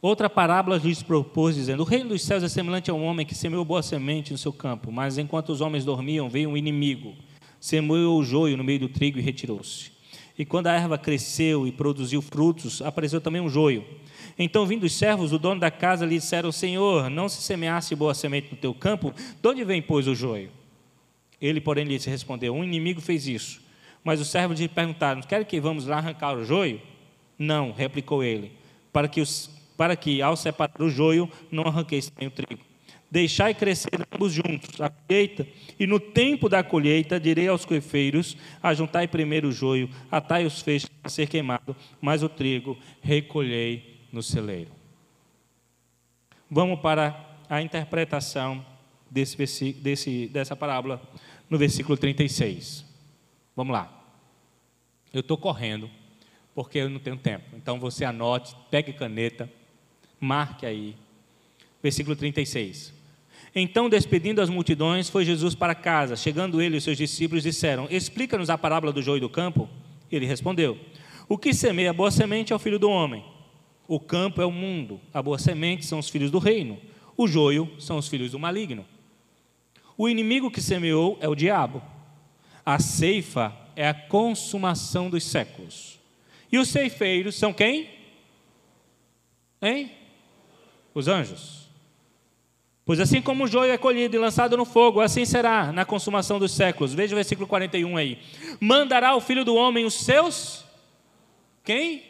Outra 0.00 0.30
parábola 0.30 0.76
lhes 0.76 1.02
propôs, 1.02 1.56
dizendo: 1.56 1.80
O 1.80 1.84
reino 1.84 2.10
dos 2.10 2.22
céus 2.22 2.44
é 2.44 2.48
semelhante 2.48 2.92
a 2.92 2.94
um 2.94 3.02
homem 3.02 3.26
que 3.26 3.34
semeou 3.34 3.64
boa 3.64 3.82
semente 3.82 4.30
no 4.30 4.38
seu 4.38 4.52
campo, 4.52 4.92
mas 4.92 5.18
enquanto 5.18 5.48
os 5.48 5.60
homens 5.60 5.84
dormiam, 5.84 6.28
veio 6.28 6.48
um 6.48 6.56
inimigo, 6.56 7.12
semeou 7.58 8.20
o 8.20 8.24
joio 8.24 8.56
no 8.56 8.62
meio 8.62 8.78
do 8.78 8.88
trigo 8.88 9.18
e 9.18 9.22
retirou-se. 9.22 9.90
E 10.38 10.44
quando 10.44 10.68
a 10.68 10.72
erva 10.72 10.96
cresceu 10.96 11.66
e 11.66 11.72
produziu 11.72 12.22
frutos, 12.22 12.80
apareceu 12.82 13.20
também 13.20 13.42
um 13.42 13.48
joio. 13.48 13.84
Então, 14.38 14.64
vindo 14.64 14.84
os 14.84 14.92
servos, 14.92 15.32
o 15.32 15.40
dono 15.40 15.60
da 15.60 15.72
casa 15.72 16.06
lhe 16.06 16.20
disseram: 16.20 16.52
Senhor, 16.52 17.10
não 17.10 17.28
se 17.28 17.42
semeasse 17.42 17.96
boa 17.96 18.14
semente 18.14 18.52
no 18.52 18.56
teu 18.56 18.72
campo, 18.72 19.12
de 19.42 19.48
onde 19.48 19.64
vem, 19.64 19.82
pois, 19.82 20.06
o 20.06 20.14
joio? 20.14 20.50
Ele, 21.44 21.60
porém, 21.60 21.84
lhe 21.84 21.98
respondeu: 21.98 22.54
Um 22.54 22.64
inimigo 22.64 23.02
fez 23.02 23.28
isso. 23.28 23.60
Mas 24.02 24.18
os 24.18 24.28
servos 24.28 24.58
lhe 24.58 24.66
perguntaram: 24.66 25.20
Quer 25.20 25.44
que 25.44 25.60
vamos 25.60 25.86
lá 25.86 25.98
arrancar 25.98 26.34
o 26.34 26.42
joio? 26.42 26.80
Não, 27.38 27.70
replicou 27.70 28.24
ele, 28.24 28.52
para 28.90 29.06
que 29.06 29.20
os 29.20 29.52
para 29.76 29.96
que, 29.96 30.22
ao 30.22 30.36
separar 30.36 30.80
o 30.80 30.88
joio, 30.88 31.28
não 31.50 31.64
arranqueis 31.64 32.08
também 32.08 32.28
o 32.28 32.30
trigo. 32.30 32.62
Deixai 33.10 33.52
crescer 33.52 34.06
ambos 34.12 34.32
juntos 34.32 34.80
a 34.80 34.88
colheita, 34.88 35.46
e 35.78 35.84
no 35.84 35.98
tempo 35.98 36.48
da 36.48 36.62
colheita 36.62 37.20
direi 37.20 37.48
aos 37.48 37.66
coefeiros: 37.66 38.38
ajuntai 38.62 39.06
primeiro 39.06 39.48
o 39.48 39.52
joio, 39.52 39.90
atai 40.10 40.46
os 40.46 40.62
feixes 40.62 40.90
a 41.02 41.10
ser 41.10 41.28
queimado, 41.28 41.76
mas 42.00 42.22
o 42.22 42.28
trigo 42.28 42.78
recolhei 43.02 44.00
no 44.10 44.22
celeiro. 44.22 44.70
Vamos 46.50 46.80
para 46.80 47.36
a 47.50 47.60
interpretação 47.60 48.64
desse, 49.10 49.72
desse, 49.74 50.26
dessa 50.28 50.56
parábola 50.56 51.00
no 51.48 51.58
versículo 51.58 51.96
36. 51.96 52.84
Vamos 53.54 53.72
lá. 53.72 53.90
Eu 55.12 55.20
estou 55.20 55.36
correndo, 55.36 55.88
porque 56.54 56.78
eu 56.78 56.90
não 56.90 56.98
tenho 56.98 57.16
tempo. 57.16 57.44
Então 57.56 57.78
você 57.78 58.04
anote, 58.04 58.54
pegue 58.70 58.92
caneta, 58.92 59.50
Marque 60.20 60.64
aí. 60.64 60.96
Versículo 61.82 62.16
36. 62.16 62.92
Então, 63.54 63.88
despedindo 63.88 64.40
as 64.40 64.48
multidões, 64.48 65.08
foi 65.08 65.24
Jesus 65.24 65.54
para 65.54 65.74
casa. 65.74 66.16
Chegando 66.16 66.60
ele 66.60 66.78
e 66.78 66.80
seus 66.80 66.96
discípulos 66.96 67.44
disseram: 67.44 67.86
Explica-nos 67.90 68.50
a 68.50 68.58
parábola 68.58 68.92
do 68.92 69.02
joio 69.02 69.20
do 69.20 69.28
campo. 69.28 69.68
Ele 70.10 70.26
respondeu: 70.26 70.78
O 71.28 71.38
que 71.38 71.52
semeia 71.52 71.90
a 71.90 71.92
boa 71.92 72.10
semente 72.10 72.52
é 72.52 72.56
o 72.56 72.58
filho 72.58 72.78
do 72.78 72.90
homem. 72.90 73.24
O 73.86 74.00
campo 74.00 74.40
é 74.40 74.46
o 74.46 74.50
mundo. 74.50 75.00
A 75.12 75.22
boa 75.22 75.38
semente 75.38 75.84
são 75.84 75.98
os 75.98 76.08
filhos 76.08 76.30
do 76.30 76.38
reino. 76.38 76.78
O 77.16 77.28
joio 77.28 77.70
são 77.78 77.98
os 77.98 78.08
filhos 78.08 78.32
do 78.32 78.38
maligno. 78.38 78.84
O 79.96 80.08
inimigo 80.08 80.50
que 80.50 80.60
semeou 80.60 81.18
é 81.20 81.28
o 81.28 81.34
diabo. 81.34 81.82
A 82.64 82.78
ceifa 82.78 83.54
é 83.76 83.88
a 83.88 83.94
consumação 83.94 85.10
dos 85.10 85.24
séculos. 85.24 85.98
E 86.50 86.58
os 86.58 86.68
ceifeiros 86.68 87.36
são 87.36 87.52
quem? 87.52 87.90
Hein? 89.60 89.90
os 90.94 91.08
anjos. 91.08 91.64
Pois 92.86 93.00
assim 93.00 93.20
como 93.20 93.44
o 93.44 93.46
joio 93.46 93.72
é 93.72 93.78
colhido 93.78 94.14
e 94.14 94.18
lançado 94.18 94.56
no 94.56 94.64
fogo, 94.64 95.00
assim 95.00 95.24
será 95.24 95.72
na 95.72 95.84
consumação 95.84 96.38
dos 96.38 96.52
séculos. 96.52 96.94
Veja 96.94 97.14
o 97.14 97.16
versículo 97.16 97.48
41 97.48 97.96
aí. 97.96 98.18
Mandará 98.60 99.16
o 99.16 99.20
filho 99.20 99.44
do 99.44 99.54
homem 99.54 99.84
os 99.84 99.94
seus. 99.94 100.64
Quem? 101.64 102.02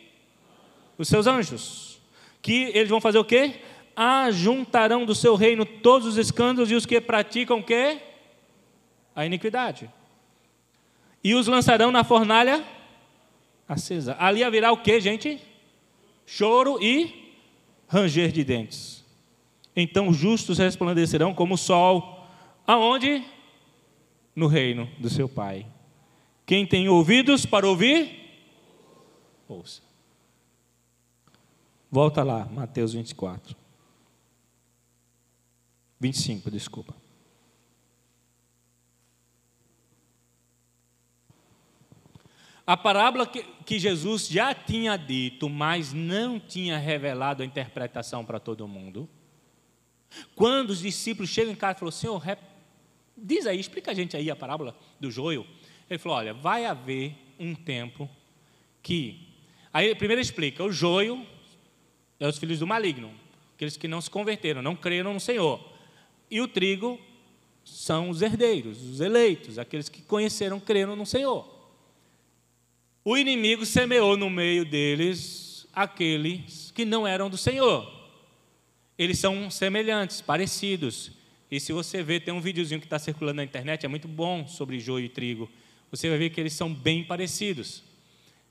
Os 0.98 1.08
seus 1.08 1.26
anjos. 1.26 2.00
Que 2.42 2.70
eles 2.74 2.90
vão 2.90 3.00
fazer 3.00 3.18
o 3.18 3.24
quê? 3.24 3.54
Ajuntarão 3.96 5.04
do 5.04 5.14
seu 5.14 5.34
reino 5.34 5.64
todos 5.64 6.06
os 6.06 6.16
escândalos 6.16 6.70
e 6.70 6.74
os 6.74 6.86
que 6.86 7.00
praticam 7.00 7.58
o 7.58 7.62
quê? 7.62 8.00
A 9.14 9.24
iniquidade. 9.24 9.90
E 11.22 11.34
os 11.34 11.46
lançarão 11.46 11.90
na 11.90 12.04
fornalha 12.04 12.64
acesa. 13.68 14.16
Ali 14.18 14.42
haverá 14.42 14.72
o 14.72 14.76
que, 14.76 15.00
gente? 15.00 15.40
Choro 16.26 16.82
e 16.82 17.32
ranger 17.88 18.32
de 18.32 18.44
dentes. 18.44 19.04
Então 19.76 20.08
os 20.08 20.16
justos 20.16 20.58
resplandecerão 20.58 21.34
como 21.34 21.54
o 21.54 21.58
sol. 21.58 22.26
Aonde? 22.66 23.24
No 24.34 24.46
reino 24.46 24.88
do 24.98 25.08
seu 25.08 25.28
Pai. 25.28 25.66
Quem 26.46 26.66
tem 26.66 26.88
ouvidos 26.88 27.46
para 27.46 27.66
ouvir, 27.66 28.10
ouça. 29.48 29.82
Volta 31.90 32.22
lá, 32.22 32.46
Mateus 32.46 32.92
24. 32.92 33.56
25, 36.04 36.50
desculpa. 36.50 36.94
A 42.66 42.76
parábola 42.76 43.26
que, 43.26 43.42
que, 43.64 43.78
Jesus 43.78 44.28
já 44.28 44.54
tinha 44.54 44.98
dito, 44.98 45.48
mas 45.48 45.94
não 45.94 46.38
tinha 46.38 46.76
revelado 46.76 47.42
a 47.42 47.46
interpretação 47.46 48.22
para 48.22 48.38
todo 48.38 48.68
mundo. 48.68 49.08
Quando 50.34 50.70
os 50.70 50.80
discípulos 50.80 51.30
chegam 51.30 51.52
em 51.52 51.56
casa 51.56 51.76
e 51.76 51.80
falam, 51.80 51.92
Senhor, 51.92 52.22
diz 53.16 53.46
aí, 53.46 53.58
explica 53.58 53.90
a 53.90 53.94
gente 53.94 54.14
aí 54.14 54.30
a 54.30 54.36
parábola 54.36 54.76
do 55.00 55.10
joio. 55.10 55.46
Ele 55.88 55.98
falou, 55.98 56.18
olha, 56.18 56.34
vai 56.34 56.66
haver 56.66 57.14
um 57.38 57.54
tempo 57.54 58.08
que... 58.82 59.26
Aí 59.72 59.94
primeiro 59.94 60.20
explica, 60.20 60.62
o 60.62 60.70
joio 60.70 61.26
é 62.20 62.28
os 62.28 62.38
filhos 62.38 62.58
do 62.58 62.66
maligno, 62.66 63.10
aqueles 63.54 63.76
que 63.76 63.88
não 63.88 64.02
se 64.02 64.10
converteram, 64.10 64.60
não 64.60 64.76
creram 64.76 65.14
no 65.14 65.20
Senhor. 65.20 65.73
E 66.30 66.40
o 66.40 66.48
trigo 66.48 66.98
são 67.64 68.10
os 68.10 68.22
herdeiros, 68.22 68.82
os 68.82 69.00
eleitos, 69.00 69.58
aqueles 69.58 69.88
que 69.88 70.02
conheceram, 70.02 70.60
creram 70.60 70.94
no 70.94 71.06
Senhor. 71.06 71.48
O 73.04 73.16
inimigo 73.16 73.66
semeou 73.66 74.16
no 74.16 74.30
meio 74.30 74.64
deles 74.64 75.66
aqueles 75.72 76.70
que 76.70 76.84
não 76.84 77.06
eram 77.06 77.28
do 77.28 77.36
Senhor. 77.36 77.90
Eles 78.98 79.18
são 79.18 79.50
semelhantes, 79.50 80.20
parecidos. 80.20 81.10
E 81.50 81.60
se 81.60 81.72
você 81.72 82.02
ver, 82.02 82.20
tem 82.20 82.32
um 82.32 82.40
videozinho 82.40 82.80
que 82.80 82.86
está 82.86 82.98
circulando 82.98 83.36
na 83.36 83.44
internet, 83.44 83.84
é 83.84 83.88
muito 83.88 84.08
bom 84.08 84.46
sobre 84.46 84.78
joio 84.78 85.04
e 85.04 85.08
trigo. 85.08 85.50
Você 85.90 86.08
vai 86.08 86.18
ver 86.18 86.30
que 86.30 86.40
eles 86.40 86.52
são 86.52 86.72
bem 86.72 87.04
parecidos. 87.04 87.82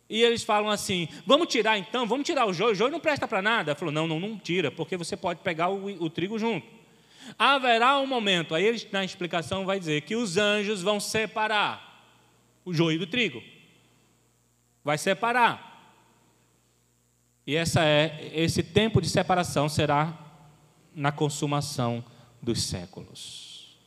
E 0.10 0.22
eles 0.22 0.44
falam 0.44 0.70
assim: 0.70 1.08
vamos 1.25 1.48
tirar 1.48 1.77
então, 1.77 2.06
vamos 2.06 2.25
tirar 2.25 2.46
o 2.46 2.53
joio, 2.53 2.74
o 2.74 2.75
joio 2.75 2.92
não 2.92 3.00
presta 3.00 3.27
para 3.27 3.42
nada. 3.42 3.74
Falou: 3.74 3.92
não, 3.92 4.08
não, 4.08 4.20
não 4.20 4.38
tira, 4.38 4.70
porque 4.70 4.96
você 4.96 5.18
pode 5.18 5.39
pegar 5.39 5.70
o, 5.70 5.86
o 6.03 6.10
trigo 6.10 6.38
junto. 6.38 6.68
Haverá 7.38 8.00
um 8.00 8.08
momento, 8.08 8.53
aí 8.56 8.65
eles 8.65 8.88
na 8.92 9.03
explicação 9.03 9.65
vai 9.65 9.80
dizer 9.80 10.01
que 10.01 10.15
os 10.15 10.38
anjos 10.38 10.82
vão 10.82 11.00
separar 11.00 11.92
o 12.65 12.74
joio 12.74 13.00
do 13.00 13.08
trigo 13.08 13.42
vai 14.84 14.98
separar. 14.98 15.72
E 17.46 17.56
essa 17.56 17.84
é, 17.84 18.32
esse 18.34 18.62
tempo 18.62 19.01
de 19.01 19.10
separação 19.10 19.70
será 19.70 20.20
na 20.94 21.12
consumação 21.12 22.03
dos 22.42 22.63
séculos. 22.63 23.77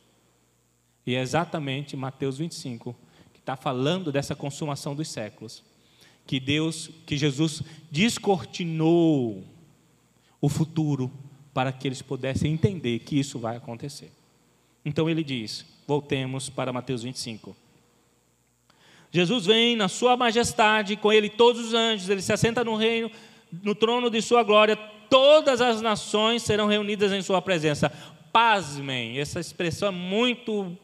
E 1.05 1.15
é 1.15 1.21
exatamente 1.21 1.95
Mateus 1.95 2.37
25 2.37 2.95
que 3.33 3.39
está 3.39 3.55
falando 3.55 4.11
dessa 4.11 4.35
consumação 4.35 4.95
dos 4.95 5.07
séculos. 5.09 5.63
Que 6.25 6.39
Deus, 6.39 6.89
que 7.05 7.15
Jesus 7.15 7.63
descortinou 7.89 9.43
o 10.41 10.49
futuro 10.49 11.11
para 11.57 11.71
que 11.71 11.87
eles 11.87 12.03
pudessem 12.03 12.53
entender 12.53 12.99
que 12.99 13.19
isso 13.19 13.39
vai 13.39 13.57
acontecer. 13.57 14.11
Então 14.85 15.09
ele 15.09 15.23
diz: 15.23 15.65
voltemos 15.87 16.51
para 16.51 16.71
Mateus 16.71 17.01
25. 17.01 17.57
Jesus 19.09 19.47
vem 19.47 19.75
na 19.75 19.87
sua 19.87 20.15
majestade, 20.15 20.95
com 20.95 21.11
ele 21.11 21.29
todos 21.29 21.65
os 21.65 21.73
anjos, 21.73 22.09
ele 22.09 22.21
se 22.21 22.31
assenta 22.31 22.63
no 22.63 22.75
reino, 22.75 23.09
no 23.63 23.73
trono 23.73 24.07
de 24.07 24.21
sua 24.21 24.43
glória, 24.43 24.75
todas 25.09 25.59
as 25.59 25.81
nações 25.81 26.43
serão 26.43 26.67
reunidas 26.67 27.11
em 27.11 27.23
sua 27.23 27.41
presença. 27.41 27.89
Pasmem, 28.31 29.17
essa 29.17 29.39
expressão 29.39 29.87
é 29.87 29.91
muito 29.91 30.77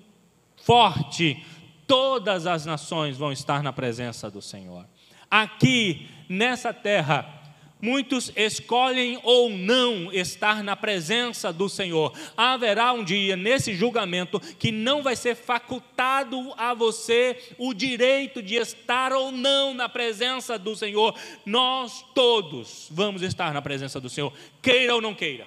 forte. 0.63 1.45
Todas 1.85 2.47
as 2.47 2.65
nações 2.65 3.15
vão 3.15 3.31
estar 3.31 3.61
na 3.61 3.71
presença 3.71 4.27
do 4.31 4.41
Senhor. 4.41 4.87
Aqui, 5.29 6.09
nessa 6.27 6.73
terra, 6.73 7.42
Muitos 7.83 8.31
escolhem 8.37 9.19
ou 9.23 9.49
não 9.49 10.09
estar 10.13 10.63
na 10.63 10.73
presença 10.73 11.51
do 11.51 11.67
Senhor. 11.67 12.17
Haverá 12.37 12.93
um 12.93 13.03
dia 13.03 13.35
nesse 13.35 13.75
julgamento 13.75 14.39
que 14.39 14.71
não 14.71 15.03
vai 15.03 15.17
ser 15.17 15.35
facultado 15.35 16.53
a 16.55 16.73
você 16.73 17.53
o 17.57 17.73
direito 17.73 18.41
de 18.41 18.55
estar 18.55 19.11
ou 19.11 19.33
não 19.33 19.73
na 19.73 19.89
presença 19.89 20.57
do 20.57 20.77
Senhor. 20.77 21.13
Nós 21.45 22.05
todos 22.15 22.87
vamos 22.89 23.21
estar 23.21 23.53
na 23.53 23.61
presença 23.61 23.99
do 23.99 24.09
Senhor, 24.09 24.31
queira 24.61 24.95
ou 24.95 25.01
não 25.01 25.13
queira. 25.13 25.45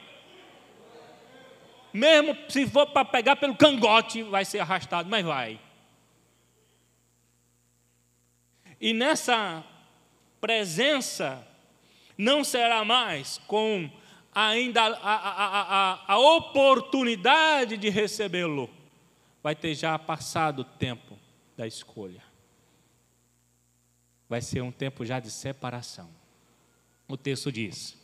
Mesmo 1.91 2.37
se 2.51 2.67
for 2.67 2.85
para 2.85 3.07
pegar 3.07 3.37
pelo 3.37 3.57
cangote, 3.57 4.23
vai 4.23 4.45
ser 4.45 4.59
arrastado, 4.59 5.09
mas 5.09 5.25
vai. 5.25 5.59
E 8.79 8.93
nessa 8.93 9.65
presença 10.39 11.56
não 12.17 12.43
será 12.45 12.85
mais 12.85 13.39
com 13.47 13.91
ainda 14.35 14.83
a, 14.83 14.89
a, 14.89 15.63
a, 15.63 16.13
a 16.13 16.19
oportunidade 16.19 17.79
de 17.79 17.89
recebê-lo, 17.89 18.69
vai 19.43 19.55
ter 19.55 19.75
já 19.75 19.99
passado 19.99 20.61
o 20.61 20.65
tempo 20.65 21.19
da 21.57 21.67
escolha. 21.67 22.23
Vai 24.29 24.43
ser 24.43 24.61
um 24.61 24.71
tempo 24.73 25.07
já 25.07 25.21
de 25.21 25.31
separação. 25.31 26.11
O 27.09 27.17
texto 27.17 27.51
diz: 27.51 27.97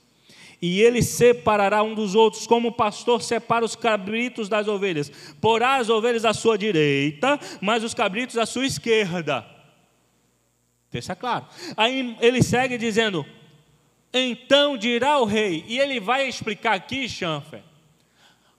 E 0.60 0.80
ele 0.80 1.02
separará 1.02 1.82
um 1.82 1.94
dos 1.94 2.14
outros, 2.14 2.46
como 2.46 2.68
o 2.68 2.72
pastor 2.72 3.20
separa 3.20 3.64
os 3.64 3.76
cabritos 3.76 4.48
das 4.48 4.68
ovelhas. 4.68 5.10
Porá 5.40 5.76
as 5.76 5.90
ovelhas 5.90 6.24
à 6.24 6.32
sua 6.32 6.56
direita, 6.56 7.38
mas 7.60 7.84
os 7.84 7.92
cabritos 7.92 8.38
à 8.38 8.46
sua 8.46 8.64
esquerda. 8.64 9.44
Deixa 10.90 11.16
claro. 11.16 11.46
Aí 11.76 12.16
ele 12.20 12.42
segue 12.42 12.78
dizendo: 12.78 13.26
então 14.12 14.76
dirá 14.76 15.18
o 15.18 15.24
rei, 15.24 15.64
e 15.66 15.78
ele 15.78 15.98
vai 15.98 16.28
explicar 16.28 16.74
aqui, 16.74 17.08
Chanfer, 17.08 17.62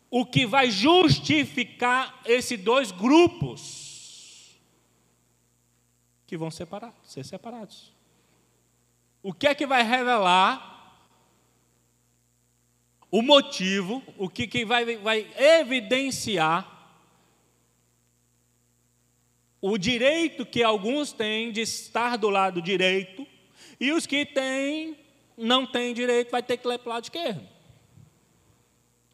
o 0.09 0.25
que 0.25 0.45
vai 0.45 0.71
justificar 0.71 2.21
esses 2.25 2.59
dois 2.59 2.91
grupos 2.91 4.57
que 6.25 6.37
vão 6.37 6.49
separar, 6.49 6.93
ser 7.03 7.23
separados. 7.23 7.93
O 9.21 9.33
que 9.33 9.47
é 9.47 9.55
que 9.55 9.67
vai 9.67 9.83
revelar 9.83 10.71
o 13.11 13.21
motivo, 13.21 14.01
o 14.17 14.27
que, 14.27 14.47
que 14.47 14.65
vai, 14.65 14.97
vai 14.97 15.31
evidenciar 15.37 16.67
o 19.61 19.77
direito 19.77 20.45
que 20.45 20.63
alguns 20.63 21.13
têm 21.13 21.51
de 21.51 21.61
estar 21.61 22.17
do 22.17 22.29
lado 22.29 22.61
direito 22.61 23.25
e 23.79 23.91
os 23.91 24.07
que 24.07 24.25
têm 24.25 24.97
não 25.37 25.65
tem 25.65 25.93
direito, 25.93 26.31
vai 26.31 26.43
ter 26.43 26.57
que 26.57 26.67
ler 26.67 26.79
para 26.79 26.89
o 26.89 26.93
lado 26.93 27.03
esquerdo. 27.03 27.47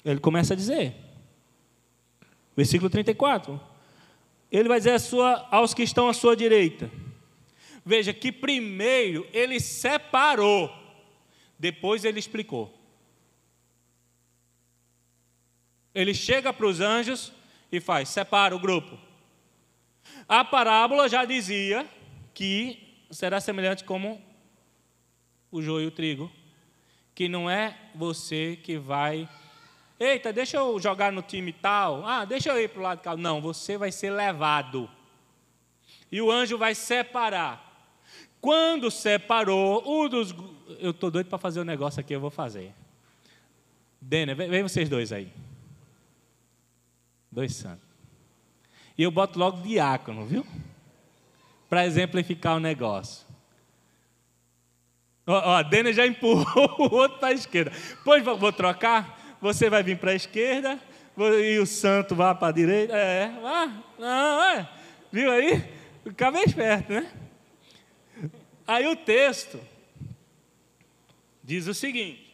Ele 0.03 0.19
começa 0.19 0.53
a 0.53 0.57
dizer, 0.57 0.95
versículo 2.55 2.89
34. 2.89 3.59
Ele 4.51 4.67
vai 4.67 4.79
dizer 4.79 4.99
sua, 4.99 5.47
aos 5.51 5.73
que 5.73 5.83
estão 5.83 6.09
à 6.09 6.13
sua 6.13 6.35
direita. 6.35 6.89
Veja 7.85 8.13
que 8.13 8.31
primeiro 8.31 9.27
ele 9.31 9.59
separou, 9.59 10.71
depois 11.57 12.03
ele 12.03 12.19
explicou. 12.19 12.73
Ele 15.93 16.13
chega 16.13 16.53
para 16.53 16.65
os 16.65 16.79
anjos 16.79 17.33
e 17.71 17.79
faz, 17.79 18.09
separa 18.09 18.55
o 18.55 18.59
grupo. 18.59 18.97
A 20.27 20.43
parábola 20.43 21.09
já 21.09 21.25
dizia 21.25 21.87
que 22.33 23.03
será 23.11 23.41
semelhante 23.41 23.83
como 23.83 24.21
o 25.51 25.61
joio 25.61 25.85
e 25.85 25.87
o 25.87 25.91
trigo, 25.91 26.31
que 27.13 27.27
não 27.27 27.49
é 27.49 27.77
você 27.93 28.57
que 28.63 28.77
vai, 28.77 29.27
eita, 29.99 30.31
deixa 30.31 30.57
eu 30.57 30.79
jogar 30.79 31.11
no 31.11 31.21
time 31.21 31.51
tal, 31.51 32.05
ah, 32.05 32.23
deixa 32.23 32.49
eu 32.49 32.59
ir 32.59 32.69
para 32.69 32.79
o 32.79 32.83
lado 32.83 33.01
tal. 33.01 33.17
Não, 33.17 33.41
você 33.41 33.77
vai 33.77 33.91
ser 33.91 34.11
levado. 34.11 34.89
E 36.11 36.21
o 36.21 36.31
anjo 36.31 36.57
vai 36.57 36.73
separar. 36.73 37.67
Quando 38.41 38.89
separou, 38.89 39.83
um 39.85 40.07
dos. 40.07 40.33
Eu 40.79 40.91
estou 40.91 41.11
doido 41.11 41.27
para 41.27 41.37
fazer 41.37 41.59
o 41.59 41.63
um 41.63 41.65
negócio 41.65 41.99
aqui, 41.99 42.15
eu 42.15 42.21
vou 42.21 42.29
fazer. 42.29 42.73
Vem, 44.01 44.33
vem 44.33 44.63
vocês 44.63 44.87
dois 44.87 45.11
aí. 45.11 45.31
Dois 47.31 47.55
santos. 47.55 47.87
E 48.97 49.03
eu 49.03 49.11
boto 49.11 49.37
logo 49.37 49.61
diácono, 49.61 50.25
viu? 50.25 50.45
Para 51.69 51.85
exemplificar 51.85 52.55
o 52.55 52.59
negócio. 52.59 53.28
Ó, 55.31 55.53
a 55.53 55.61
Dena 55.61 55.93
já 55.93 56.07
empurrou 56.07 56.75
o 56.89 56.95
outro 56.95 57.19
para 57.19 57.27
a 57.27 57.33
esquerda. 57.33 57.71
Pois 58.03 58.23
vou 58.23 58.51
trocar, 58.51 59.37
você 59.39 59.69
vai 59.69 59.83
vir 59.83 59.99
para 59.99 60.09
a 60.09 60.15
esquerda 60.15 60.79
e 61.15 61.59
o 61.59 61.67
santo 61.67 62.15
vai 62.15 62.33
para 62.33 62.47
a 62.47 62.51
direita. 62.51 62.95
É, 62.95 63.29
vá. 63.39 63.67
Não, 63.99 64.43
é. 64.43 64.69
Viu 65.11 65.31
aí? 65.31 65.63
Fica 66.03 66.31
bem 66.31 66.43
esperto, 66.43 66.93
né? 66.93 67.11
Aí 68.65 68.87
o 68.87 68.95
texto 68.95 69.61
diz 71.43 71.67
o 71.67 71.75
seguinte. 71.75 72.27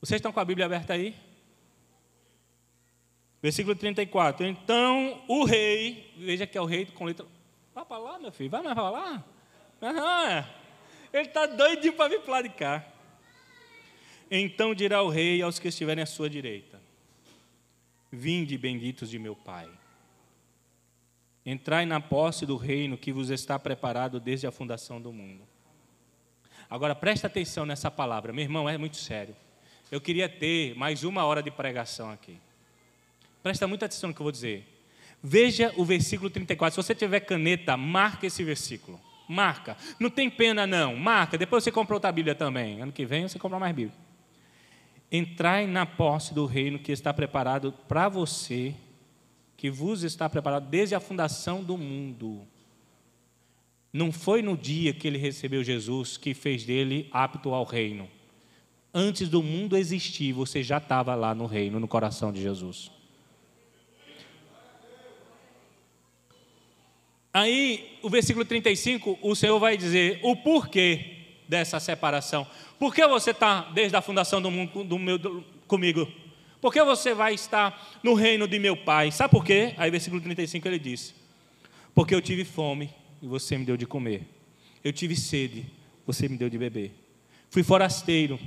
Vocês 0.00 0.18
estão 0.18 0.32
com 0.32 0.40
a 0.40 0.44
Bíblia 0.44 0.66
aberta 0.66 0.94
aí? 0.94 1.14
Versículo 3.40 3.76
34. 3.76 4.44
Então 4.46 5.22
o 5.28 5.44
rei, 5.44 6.12
veja 6.18 6.44
que 6.44 6.58
é 6.58 6.60
o 6.60 6.66
rei 6.66 6.86
com 6.86 7.04
letra. 7.04 7.24
Vai 7.72 7.84
para 7.84 7.98
lá, 7.98 8.18
meu 8.18 8.32
filho, 8.32 8.50
vai 8.50 8.60
mais 8.60 8.74
para 8.74 8.90
lá. 8.90 9.24
Ah, 9.86 10.48
ele 11.12 11.28
está 11.28 11.46
doidinho 11.46 11.92
para 11.92 12.08
vir 12.08 12.20
para 12.20 12.32
lá 12.32 12.42
de 12.42 12.48
cá. 12.48 12.84
Então 14.30 14.74
dirá 14.74 15.02
o 15.02 15.10
rei 15.10 15.42
aos 15.42 15.58
que 15.58 15.68
estiverem 15.68 16.02
à 16.02 16.06
sua 16.06 16.30
direita: 16.30 16.80
Vinde, 18.10 18.56
benditos 18.56 19.10
de 19.10 19.18
meu 19.18 19.36
Pai. 19.36 19.68
Entrai 21.44 21.84
na 21.84 22.00
posse 22.00 22.46
do 22.46 22.56
reino 22.56 22.96
que 22.96 23.12
vos 23.12 23.28
está 23.28 23.58
preparado 23.58 24.18
desde 24.18 24.46
a 24.46 24.50
fundação 24.50 25.00
do 25.00 25.12
mundo. 25.12 25.46
Agora 26.70 26.94
presta 26.94 27.26
atenção 27.26 27.66
nessa 27.66 27.90
palavra, 27.90 28.32
meu 28.32 28.42
irmão, 28.42 28.68
é 28.68 28.78
muito 28.78 28.96
sério. 28.96 29.36
Eu 29.90 30.00
queria 30.00 30.28
ter 30.28 30.74
mais 30.74 31.04
uma 31.04 31.24
hora 31.24 31.42
de 31.42 31.50
pregação 31.50 32.10
aqui. 32.10 32.38
Presta 33.42 33.66
muita 33.68 33.84
atenção 33.84 34.08
no 34.08 34.14
que 34.14 34.20
eu 34.20 34.24
vou 34.24 34.32
dizer. 34.32 34.66
Veja 35.22 35.72
o 35.76 35.84
versículo 35.84 36.30
34. 36.30 36.74
Se 36.74 36.86
você 36.86 36.94
tiver 36.94 37.20
caneta, 37.20 37.76
marca 37.76 38.26
esse 38.26 38.42
versículo. 38.42 38.98
Marca. 39.28 39.76
Não 39.98 40.10
tem 40.10 40.28
pena, 40.28 40.66
não. 40.66 40.96
Marca. 40.96 41.38
Depois 41.38 41.64
você 41.64 41.72
compra 41.72 41.94
outra 41.94 42.12
Bíblia 42.12 42.34
também. 42.34 42.80
Ano 42.80 42.92
que 42.92 43.06
vem 43.06 43.26
você 43.26 43.38
compra 43.38 43.58
mais 43.58 43.74
Bíblia. 43.74 43.96
Entrai 45.10 45.66
na 45.66 45.86
posse 45.86 46.34
do 46.34 46.46
reino 46.46 46.78
que 46.78 46.92
está 46.92 47.12
preparado 47.12 47.72
para 47.86 48.08
você, 48.08 48.74
que 49.56 49.70
vos 49.70 50.02
está 50.02 50.28
preparado 50.28 50.68
desde 50.68 50.94
a 50.94 51.00
fundação 51.00 51.62
do 51.62 51.78
mundo. 51.78 52.42
Não 53.92 54.10
foi 54.10 54.42
no 54.42 54.56
dia 54.56 54.92
que 54.92 55.06
ele 55.06 55.18
recebeu 55.18 55.62
Jesus 55.62 56.16
que 56.16 56.34
fez 56.34 56.64
dele 56.64 57.08
apto 57.12 57.54
ao 57.54 57.64
reino. 57.64 58.08
Antes 58.92 59.28
do 59.28 59.42
mundo 59.42 59.76
existir, 59.76 60.32
você 60.32 60.62
já 60.62 60.78
estava 60.78 61.14
lá 61.14 61.34
no 61.34 61.46
reino, 61.46 61.78
no 61.78 61.86
coração 61.86 62.32
de 62.32 62.42
Jesus. 62.42 62.90
Aí, 67.34 67.98
o 68.00 68.08
versículo 68.08 68.44
35, 68.44 69.18
o 69.20 69.34
Senhor 69.34 69.58
vai 69.58 69.76
dizer 69.76 70.20
o 70.22 70.36
porquê 70.36 71.16
dessa 71.48 71.80
separação. 71.80 72.46
Por 72.78 72.94
que 72.94 73.04
você 73.08 73.32
está 73.32 73.62
desde 73.74 73.96
a 73.96 74.00
fundação 74.00 74.40
do 74.40 74.52
mundo 74.52 74.84
do 74.84 74.96
meu, 74.96 75.18
do, 75.18 75.44
comigo? 75.66 76.06
Por 76.60 76.72
que 76.72 76.80
você 76.84 77.12
vai 77.12 77.34
estar 77.34 77.98
no 78.04 78.14
reino 78.14 78.46
de 78.46 78.56
meu 78.60 78.76
pai? 78.76 79.10
Sabe 79.10 79.32
por 79.32 79.44
quê? 79.44 79.74
Aí, 79.76 79.90
versículo 79.90 80.22
35, 80.22 80.68
ele 80.68 80.78
diz: 80.78 81.12
Porque 81.92 82.14
eu 82.14 82.22
tive 82.22 82.44
fome 82.44 82.88
e 83.20 83.26
você 83.26 83.58
me 83.58 83.64
deu 83.64 83.76
de 83.76 83.84
comer. 83.84 84.22
Eu 84.84 84.92
tive 84.92 85.16
sede, 85.16 85.66
você 86.06 86.28
me 86.28 86.36
deu 86.36 86.48
de 86.48 86.56
beber. 86.56 86.92
Fui 87.50 87.64
forasteiro 87.64 88.38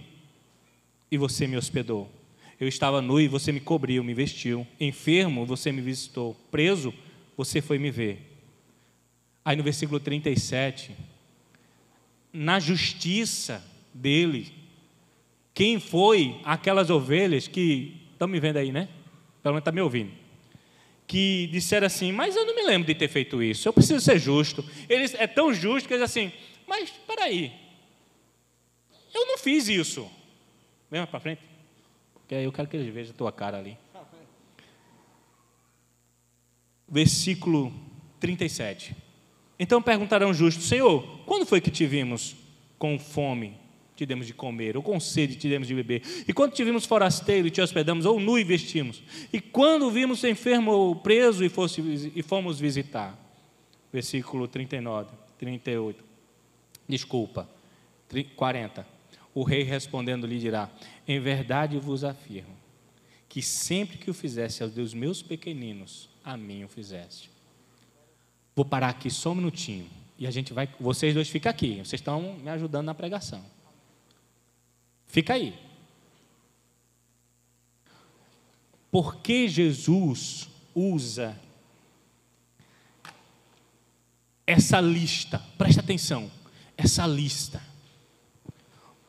e 1.11 1.17
você 1.17 1.45
me 1.45 1.57
hospedou. 1.57 2.09
Eu 2.57 2.69
estava 2.69 3.01
nu 3.01 3.19
e 3.19 3.27
você 3.27 3.51
me 3.51 3.59
cobriu, 3.59 4.01
me 4.01 4.13
vestiu. 4.13 4.65
Enfermo, 4.79 5.45
você 5.45 5.73
me 5.73 5.81
visitou. 5.81 6.37
Preso, 6.49 6.93
você 7.35 7.61
foi 7.61 7.77
me 7.77 7.91
ver. 7.91 8.36
Aí 9.47 9.55
no 9.55 9.63
versículo 9.63 9.97
37, 9.97 10.93
na 12.33 12.59
justiça 12.59 13.63
dele, 13.93 14.53
quem 15.53 15.79
foi 15.79 16.41
aquelas 16.43 16.89
ovelhas 16.89 17.47
que, 17.47 17.95
estão 18.11 18.27
me 18.27 18.41
vendo 18.41 18.57
aí, 18.57 18.73
né? 18.73 18.89
Pelo 19.41 19.53
menos 19.53 19.61
está 19.61 19.71
me 19.71 19.79
ouvindo. 19.79 20.11
Que 21.07 21.47
disseram 21.47 21.87
assim, 21.87 22.11
mas 22.11 22.35
eu 22.35 22.45
não 22.45 22.53
me 22.53 22.61
lembro 22.61 22.87
de 22.87 22.93
ter 22.93 23.07
feito 23.07 23.41
isso, 23.41 23.69
eu 23.69 23.71
preciso 23.71 24.01
ser 24.01 24.19
justo. 24.19 24.69
Ele 24.89 25.05
é 25.17 25.27
tão 25.27 25.53
justo 25.53 25.87
que 25.87 25.93
eles 25.93 26.03
assim, 26.03 26.29
mas 26.67 26.89
espera 26.89 27.23
aí, 27.23 27.53
Eu 29.13 29.27
não 29.27 29.37
fiz 29.37 29.69
isso. 29.69 30.11
Vem 30.91 31.05
para 31.05 31.21
frente. 31.21 31.41
Porque 32.15 32.35
aí 32.35 32.43
eu 32.43 32.51
quero 32.51 32.67
que 32.67 32.75
eles 32.75 32.93
vejam 32.93 33.13
a 33.13 33.17
tua 33.17 33.31
cara 33.31 33.57
ali. 33.57 33.77
Versículo 36.85 37.73
37. 38.19 39.06
Então 39.59 39.81
perguntarão 39.81 40.33
justos: 40.33 40.67
Senhor, 40.67 41.03
quando 41.25 41.45
foi 41.45 41.61
que 41.61 41.71
te 41.71 41.85
vimos 41.85 42.35
com 42.77 42.99
fome, 42.99 43.55
te 43.95 44.05
demos 44.05 44.27
de 44.27 44.33
comer, 44.33 44.77
ou 44.77 44.83
com 44.83 44.99
sede, 44.99 45.35
te 45.35 45.49
demos 45.49 45.67
de 45.67 45.73
beber? 45.73 46.03
E 46.27 46.33
quando 46.33 46.53
te 46.53 46.63
vimos 46.63 46.85
forasteiro 46.85 47.47
e 47.47 47.51
te 47.51 47.61
hospedamos, 47.61 48.05
ou 48.05 48.19
nu 48.19 48.37
e 48.37 48.43
vestimos? 48.43 49.01
E 49.33 49.41
quando 49.41 49.89
vimos 49.89 50.23
enfermo 50.23 50.71
ou 50.71 50.95
preso 50.95 51.43
e, 51.43 51.49
fosse, 51.49 52.11
e 52.15 52.21
fomos 52.21 52.59
visitar? 52.59 53.17
Versículo 53.91 54.47
39, 54.47 55.09
38. 55.39 56.03
Desculpa, 56.87 57.49
40. 58.35 58.87
O 59.33 59.43
rei 59.43 59.63
respondendo 59.63 60.27
lhe 60.27 60.39
dirá: 60.39 60.69
Em 61.07 61.19
verdade 61.19 61.77
vos 61.79 62.03
afirmo, 62.03 62.55
que 63.27 63.41
sempre 63.41 63.97
que 63.97 64.09
o 64.09 64.13
fizesse 64.13 64.61
aos 64.61 64.93
meus 64.93 65.21
pequeninos, 65.23 66.09
a 66.23 66.37
mim 66.37 66.63
o 66.63 66.67
fizeste. 66.67 67.36
Vou 68.57 68.65
parar 68.65 68.89
aqui 68.89 69.11
só 69.11 69.33
um 69.33 69.35
minutinho. 69.35 69.87
E 70.17 70.25
a 70.25 70.31
gente 70.31 70.51
vai. 70.51 70.67
Vocês 70.79 71.13
dois 71.13 71.29
ficam 71.29 71.47
aqui. 71.47 71.75
Vocês 71.75 72.01
estão 72.01 72.39
me 72.39 72.49
ajudando 72.49 72.87
na 72.87 72.95
pregação. 72.95 73.45
Fica 75.05 75.35
aí. 75.35 75.53
Por 78.89 79.17
que 79.17 79.47
Jesus 79.47 80.49
usa 80.73 81.39
essa 84.47 84.81
lista? 84.81 85.37
Presta 85.55 85.81
atenção. 85.81 86.31
Essa 86.75 87.05
lista: 87.05 87.61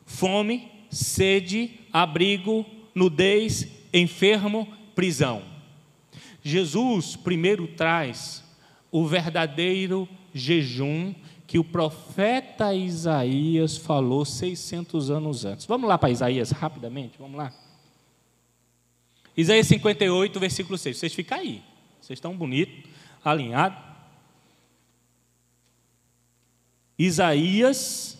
fome, 0.05 0.71
sede, 0.91 1.81
abrigo, 1.91 2.67
nudez, 2.95 3.67
enfermo, 3.95 4.71
prisão. 4.95 5.43
Jesus 6.43 7.17
primeiro 7.17 7.67
traz 7.67 8.47
o 8.91 9.07
verdadeiro 9.07 10.09
jejum 10.33 11.15
que 11.47 11.59
o 11.59 11.65
profeta 11.65 12.75
Isaías 12.75 13.77
falou 13.77 14.25
600 14.25 15.11
anos 15.11 15.45
antes. 15.45 15.67
Vamos 15.67 15.89
lá 15.89 15.97
para 15.97 16.11
Isaías 16.11 16.51
rapidamente, 16.51 17.17
vamos 17.19 17.39
lá. 17.39 17.53
Isaías 19.37 19.67
58, 19.69 20.41
versículo 20.41 20.77
6. 20.77 20.97
Vocês 20.97 21.15
ficam 21.15 21.39
aí. 21.39 21.63
Vocês 22.01 22.17
estão 22.17 22.37
bonitos, 22.37 22.91
alinhados. 23.25 23.79
Isaías 26.99 28.19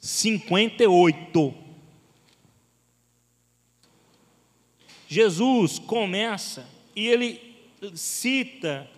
58. 0.00 1.54
Jesus 5.06 5.78
começa 5.78 6.68
e 6.96 7.06
ele 7.06 7.40
cita 7.94 8.90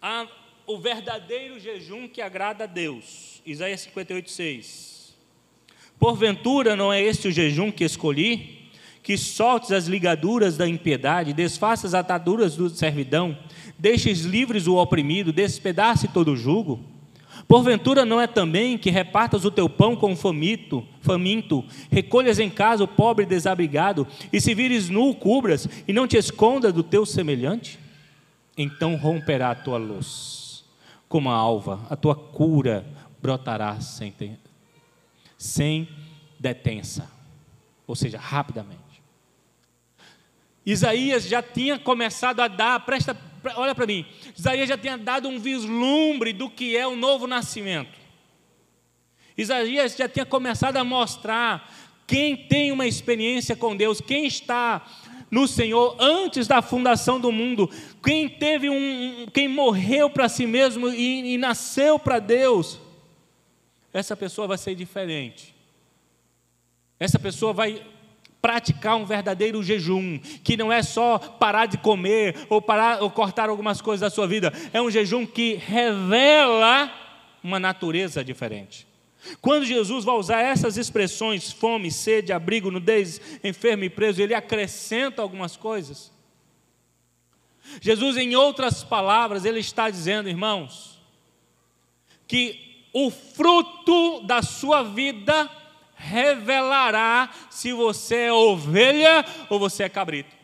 a, 0.00 0.26
o 0.66 0.78
verdadeiro 0.78 1.58
jejum 1.58 2.08
que 2.08 2.20
agrada 2.20 2.64
a 2.64 2.66
Deus. 2.66 3.42
Isaías 3.44 3.80
58, 3.82 4.30
6. 4.30 5.14
Porventura 5.98 6.76
não 6.76 6.92
é 6.92 7.02
este 7.02 7.28
o 7.28 7.32
jejum 7.32 7.72
que 7.72 7.84
escolhi? 7.84 8.70
Que 9.02 9.16
soltes 9.16 9.72
as 9.72 9.86
ligaduras 9.86 10.56
da 10.56 10.68
impiedade, 10.68 11.32
desfaças 11.32 11.94
as 11.94 12.00
ataduras 12.00 12.56
do 12.56 12.68
servidão, 12.68 13.36
deixes 13.78 14.20
livres 14.20 14.66
o 14.66 14.76
oprimido, 14.76 15.32
despedace 15.32 16.06
todo 16.08 16.32
o 16.32 16.36
jugo? 16.36 16.80
Porventura 17.48 18.04
não 18.04 18.20
é 18.20 18.26
também 18.26 18.76
que 18.76 18.90
repartas 18.90 19.44
o 19.44 19.50
teu 19.50 19.68
pão 19.68 19.96
com 19.96 20.12
o 20.12 20.16
faminto, 20.16 20.86
faminto, 21.00 21.64
recolhas 21.90 22.38
em 22.38 22.50
casa 22.50 22.84
o 22.84 22.88
pobre 22.88 23.24
desabrigado, 23.24 24.06
e 24.30 24.40
se 24.40 24.54
vires 24.54 24.90
nu, 24.90 25.14
cubras, 25.14 25.66
e 25.88 25.92
não 25.92 26.06
te 26.06 26.16
esconda 26.16 26.70
do 26.70 26.82
teu 26.82 27.06
semelhante? 27.06 27.78
Então 28.58 28.96
romperá 28.96 29.52
a 29.52 29.54
tua 29.54 29.78
luz, 29.78 30.64
como 31.08 31.30
a 31.30 31.34
alva, 31.34 31.86
a 31.88 31.94
tua 31.94 32.16
cura 32.16 32.84
brotará 33.22 33.80
sem, 33.80 34.12
sem 35.38 35.88
detença, 36.40 37.08
ou 37.86 37.94
seja, 37.94 38.18
rapidamente. 38.18 38.88
Isaías 40.66 41.24
já 41.24 41.40
tinha 41.40 41.78
começado 41.78 42.40
a 42.40 42.48
dar, 42.48 42.80
presta, 42.80 43.16
olha 43.56 43.74
para 43.74 43.86
mim, 43.86 44.04
Isaías 44.36 44.68
já 44.68 44.76
tinha 44.76 44.98
dado 44.98 45.28
um 45.28 45.38
vislumbre 45.38 46.32
do 46.32 46.50
que 46.50 46.76
é 46.76 46.86
o 46.86 46.96
novo 46.96 47.28
nascimento. 47.28 47.96
Isaías 49.36 49.96
já 49.96 50.08
tinha 50.08 50.26
começado 50.26 50.76
a 50.76 50.84
mostrar 50.84 51.72
quem 52.08 52.36
tem 52.36 52.72
uma 52.72 52.86
experiência 52.86 53.54
com 53.54 53.76
Deus, 53.76 54.00
quem 54.00 54.26
está 54.26 54.84
no 55.30 55.46
Senhor 55.46 55.96
antes 55.98 56.46
da 56.46 56.62
fundação 56.62 57.20
do 57.20 57.30
mundo. 57.30 57.70
Quem 58.02 58.28
teve 58.28 58.68
um, 58.70 59.26
quem 59.32 59.48
morreu 59.48 60.10
para 60.10 60.28
si 60.28 60.46
mesmo 60.46 60.88
e, 60.88 61.34
e 61.34 61.38
nasceu 61.38 61.98
para 61.98 62.18
Deus, 62.18 62.78
essa 63.92 64.16
pessoa 64.16 64.46
vai 64.46 64.58
ser 64.58 64.74
diferente. 64.74 65.54
Essa 66.98 67.18
pessoa 67.18 67.52
vai 67.52 67.82
praticar 68.40 68.96
um 68.96 69.04
verdadeiro 69.04 69.62
jejum, 69.62 70.18
que 70.42 70.56
não 70.56 70.72
é 70.72 70.82
só 70.82 71.18
parar 71.18 71.66
de 71.66 71.76
comer 71.76 72.34
ou 72.48 72.62
parar 72.62 73.02
ou 73.02 73.10
cortar 73.10 73.48
algumas 73.48 73.80
coisas 73.80 74.00
da 74.00 74.10
sua 74.10 74.26
vida, 74.26 74.52
é 74.72 74.80
um 74.80 74.90
jejum 74.90 75.26
que 75.26 75.54
revela 75.54 76.90
uma 77.42 77.58
natureza 77.58 78.24
diferente. 78.24 78.87
Quando 79.40 79.64
Jesus 79.66 80.04
vai 80.04 80.14
usar 80.14 80.40
essas 80.40 80.76
expressões, 80.76 81.50
fome, 81.50 81.90
sede, 81.90 82.32
abrigo, 82.32 82.70
nudez, 82.70 83.20
enfermo 83.42 83.84
e 83.84 83.90
preso, 83.90 84.22
ele 84.22 84.34
acrescenta 84.34 85.20
algumas 85.20 85.56
coisas. 85.56 86.12
Jesus, 87.80 88.16
em 88.16 88.34
outras 88.34 88.82
palavras, 88.82 89.44
ele 89.44 89.60
está 89.60 89.90
dizendo, 89.90 90.28
irmãos, 90.28 90.98
que 92.26 92.86
o 92.92 93.10
fruto 93.10 94.22
da 94.22 94.40
sua 94.42 94.82
vida 94.82 95.50
revelará 95.94 97.30
se 97.50 97.72
você 97.72 98.16
é 98.26 98.32
ovelha 98.32 99.24
ou 99.50 99.58
você 99.58 99.82
é 99.82 99.88
cabrito. 99.88 100.36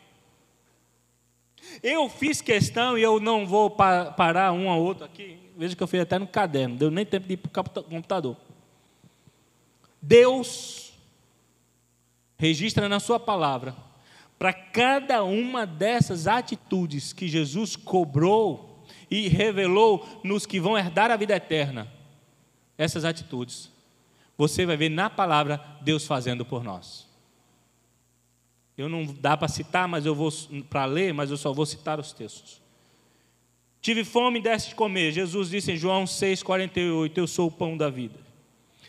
Eu 1.83 2.09
fiz 2.09 2.41
questão, 2.41 2.99
e 2.99 3.03
eu 3.03 3.19
não 3.21 3.47
vou 3.47 3.71
parar 3.71 4.53
um 4.53 4.71
a 4.71 4.77
outro 4.77 5.05
aqui, 5.05 5.39
veja 5.57 5.75
que 5.75 5.83
eu 5.83 5.87
fiz 5.87 6.01
até 6.01 6.19
no 6.19 6.27
caderno, 6.27 6.77
deu 6.77 6.91
nem 6.91 7.07
tempo 7.07 7.27
de 7.27 7.35
ir 7.35 7.37
para 7.37 7.61
o 7.61 7.85
computador. 7.85 8.37
Deus 10.07 10.93
registra 12.37 12.88
na 12.88 13.01
Sua 13.01 13.19
palavra, 13.19 13.75
para 14.38 14.53
cada 14.53 15.25
uma 15.25 15.67
dessas 15.67 16.27
atitudes 16.27 17.12
que 17.12 17.27
Jesus 17.27 17.75
cobrou 17.75 18.85
e 19.11 19.29
revelou 19.29 20.07
nos 20.23 20.45
que 20.45 20.61
vão 20.61 20.77
herdar 20.77 21.11
a 21.11 21.17
vida 21.17 21.35
eterna, 21.35 21.90
essas 22.77 23.05
atitudes, 23.05 23.71
você 24.37 24.67
vai 24.67 24.77
ver 24.77 24.90
na 24.90 25.09
palavra 25.09 25.64
Deus 25.81 26.07
fazendo 26.07 26.45
por 26.45 26.62
nós. 26.62 27.09
Eu 28.77 28.88
não 28.88 29.07
dá 29.07 29.37
para 29.37 29.49
citar, 29.49 29.87
mas 29.88 30.05
eu 30.05 30.14
vou 30.14 30.31
para 30.69 30.85
ler, 30.85 31.14
mas 31.14 31.31
eu 31.31 31.37
só 31.37 31.53
vou 31.53 31.64
citar 31.64 31.99
os 31.99 32.12
textos. 32.12 32.61
Tive 33.81 34.05
fome 34.05 34.40
e 34.40 34.43
deste 34.43 34.71
de 34.71 34.75
comer. 34.75 35.12
Jesus 35.12 35.49
disse 35.49 35.73
em 35.73 35.77
João 35.77 36.05
6,48: 36.05 37.12
Eu 37.17 37.27
sou 37.27 37.47
o 37.47 37.53
pão 37.53 37.77
da 37.77 37.88
vida. 37.88 38.24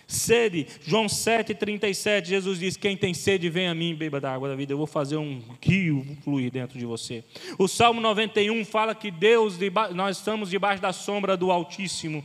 Sede, 0.07 0.67
João 0.85 1.07
7,37, 1.07 2.25
Jesus 2.25 2.59
diz: 2.59 2.77
Quem 2.77 2.95
tem 2.95 3.13
sede, 3.13 3.49
vem 3.49 3.67
a 3.67 3.73
mim 3.73 3.95
beba 3.95 4.19
da 4.21 4.31
água 4.33 4.49
da 4.49 4.55
vida. 4.55 4.71
Eu 4.71 4.77
vou 4.77 4.85
fazer 4.85 5.17
um 5.17 5.41
rio 5.61 6.05
fluir 6.23 6.51
dentro 6.51 6.77
de 6.77 6.85
você. 6.85 7.23
O 7.57 7.67
Salmo 7.67 7.99
91 7.99 8.63
fala 8.65 8.93
que 8.93 9.09
Deus, 9.09 9.57
nós 9.93 10.17
estamos 10.17 10.49
debaixo 10.49 10.81
da 10.81 10.93
sombra 10.93 11.35
do 11.35 11.51
Altíssimo. 11.51 12.23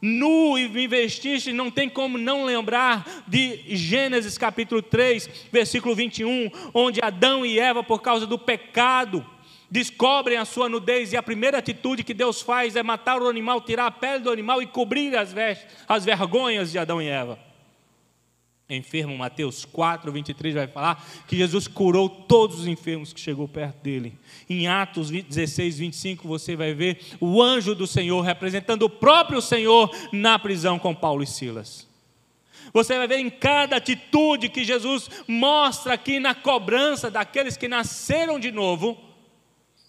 Nu 0.00 0.58
e 0.58 0.68
me 0.68 0.86
vestiste, 0.88 1.52
não 1.52 1.70
tem 1.70 1.88
como 1.88 2.18
não 2.18 2.44
lembrar 2.44 3.24
de 3.28 3.76
Gênesis 3.76 4.36
capítulo 4.36 4.82
3, 4.82 5.28
versículo 5.52 5.94
21, 5.94 6.50
onde 6.74 7.00
Adão 7.00 7.46
e 7.46 7.58
Eva, 7.58 7.84
por 7.84 8.00
causa 8.00 8.26
do 8.26 8.38
pecado, 8.38 9.24
descobrem 9.72 10.36
a 10.36 10.44
sua 10.44 10.68
nudez 10.68 11.14
e 11.14 11.16
a 11.16 11.22
primeira 11.22 11.56
atitude 11.56 12.04
que 12.04 12.12
Deus 12.12 12.42
faz 12.42 12.76
é 12.76 12.82
matar 12.82 13.22
o 13.22 13.28
animal, 13.28 13.58
tirar 13.58 13.86
a 13.86 13.90
pele 13.90 14.22
do 14.22 14.30
animal 14.30 14.60
e 14.60 14.66
cobrir 14.66 15.16
as, 15.16 15.32
vestes, 15.32 15.66
as 15.88 16.04
vergonhas 16.04 16.70
de 16.70 16.78
Adão 16.78 17.00
e 17.00 17.08
Eva. 17.08 17.38
Enfermo, 18.68 19.16
Mateus 19.16 19.64
4, 19.64 20.12
23 20.12 20.54
vai 20.54 20.66
falar 20.66 21.02
que 21.26 21.36
Jesus 21.36 21.66
curou 21.66 22.08
todos 22.08 22.60
os 22.60 22.66
enfermos 22.66 23.14
que 23.14 23.20
chegou 23.20 23.48
perto 23.48 23.82
dele. 23.82 24.12
Em 24.48 24.68
Atos 24.68 25.10
16, 25.10 25.78
25, 25.78 26.28
você 26.28 26.54
vai 26.54 26.74
ver 26.74 27.00
o 27.18 27.42
anjo 27.42 27.74
do 27.74 27.86
Senhor 27.86 28.20
representando 28.20 28.82
o 28.82 28.90
próprio 28.90 29.40
Senhor 29.40 29.90
na 30.12 30.38
prisão 30.38 30.78
com 30.78 30.94
Paulo 30.94 31.22
e 31.22 31.26
Silas. 31.26 31.88
Você 32.74 32.96
vai 32.98 33.08
ver 33.08 33.18
em 33.18 33.30
cada 33.30 33.76
atitude 33.76 34.50
que 34.50 34.64
Jesus 34.64 35.08
mostra 35.26 35.94
aqui 35.94 36.20
na 36.20 36.34
cobrança 36.34 37.10
daqueles 37.10 37.56
que 37.56 37.68
nasceram 37.68 38.38
de 38.38 38.52
novo 38.52 39.11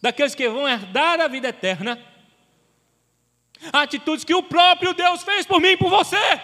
daqueles 0.03 0.35
que 0.35 0.49
vão 0.49 0.67
herdar 0.67 1.21
a 1.21 1.29
vida 1.29 1.47
eterna, 1.47 1.97
atitudes 3.71 4.25
que 4.25 4.35
o 4.35 4.43
próprio 4.43 4.93
Deus 4.93 5.23
fez 5.23 5.45
por 5.45 5.61
mim 5.61 5.69
e 5.69 5.77
por 5.77 5.89
você. 5.89 6.41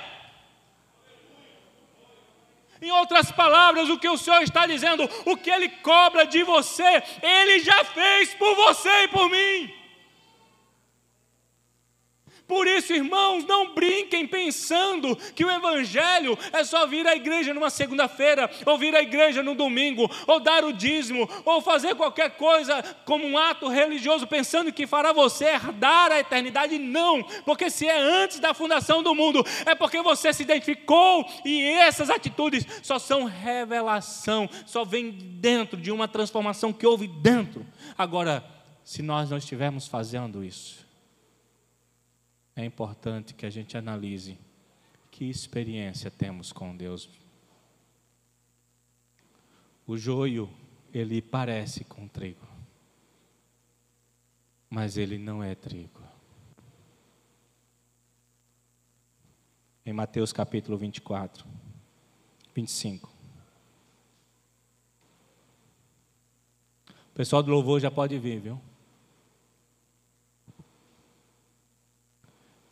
Em 2.81 2.89
outras 2.91 3.29
palavras, 3.33 3.89
o 3.89 3.99
que 3.99 4.07
o 4.07 4.17
Senhor 4.17 4.41
está 4.43 4.65
dizendo, 4.65 5.03
o 5.25 5.35
que 5.35 5.49
Ele 5.49 5.67
cobra 5.67 6.25
de 6.25 6.41
você, 6.41 7.03
Ele 7.21 7.59
já 7.59 7.83
fez 7.83 8.33
por 8.35 8.55
você 8.55 9.03
e 9.03 9.07
por 9.09 9.29
mim. 9.29 9.78
Por 12.49 12.65
isso, 12.65 12.91
irmãos, 12.91 13.45
não 13.45 13.75
brinquem 13.75 14.25
pensando 14.25 15.15
que 15.35 15.45
o 15.45 15.51
Evangelho 15.51 16.35
é 16.51 16.63
só 16.63 16.87
vir 16.87 17.05
à 17.05 17.15
igreja 17.15 17.53
numa 17.53 17.69
segunda-feira, 17.69 18.49
ou 18.65 18.75
vir 18.75 18.95
à 18.95 19.03
igreja 19.03 19.43
no 19.43 19.53
domingo, 19.53 20.09
ou 20.25 20.39
dar 20.39 20.65
o 20.65 20.73
dízimo, 20.73 21.29
ou 21.45 21.61
fazer 21.61 21.93
qualquer 21.93 22.31
coisa 22.31 22.81
como 23.05 23.23
um 23.23 23.37
ato 23.37 23.67
religioso, 23.67 24.25
pensando 24.25 24.73
que 24.73 24.87
fará 24.87 25.13
você 25.13 25.45
herdar 25.45 26.11
a 26.11 26.19
eternidade. 26.19 26.79
Não, 26.79 27.21
porque 27.45 27.69
se 27.69 27.85
é 27.85 27.99
antes 27.99 28.39
da 28.39 28.51
fundação 28.51 29.03
do 29.03 29.13
mundo, 29.13 29.45
é 29.63 29.75
porque 29.75 30.01
você 30.01 30.33
se 30.33 30.41
identificou 30.41 31.29
e 31.45 31.63
essas 31.63 32.09
atitudes 32.09 32.65
só 32.81 32.97
são 32.97 33.25
revelação, 33.25 34.49
só 34.65 34.83
vem 34.83 35.11
dentro 35.11 35.77
de 35.77 35.91
uma 35.91 36.07
transformação 36.07 36.73
que 36.73 36.87
houve 36.87 37.07
dentro. 37.07 37.63
Agora, 37.95 38.43
se 38.83 39.03
nós 39.03 39.29
não 39.29 39.37
estivermos 39.37 39.85
fazendo 39.85 40.43
isso, 40.43 40.88
é 42.59 42.65
importante 42.65 43.33
que 43.33 43.45
a 43.45 43.49
gente 43.49 43.77
analise 43.77 44.37
que 45.09 45.25
experiência 45.25 46.11
temos 46.11 46.51
com 46.51 46.75
Deus. 46.75 47.09
O 49.87 49.97
joio, 49.97 50.49
ele 50.93 51.21
parece 51.21 51.85
com 51.85 52.05
trigo, 52.07 52.45
mas 54.69 54.97
ele 54.97 55.17
não 55.17 55.41
é 55.41 55.55
trigo. 55.55 56.01
Em 59.85 59.93
Mateus 59.93 60.33
capítulo 60.33 60.77
24, 60.77 61.45
25. 62.53 63.09
O 66.89 67.13
pessoal 67.13 67.41
do 67.41 67.51
louvor 67.51 67.79
já 67.79 67.89
pode 67.89 68.19
vir, 68.19 68.41
viu? 68.41 68.68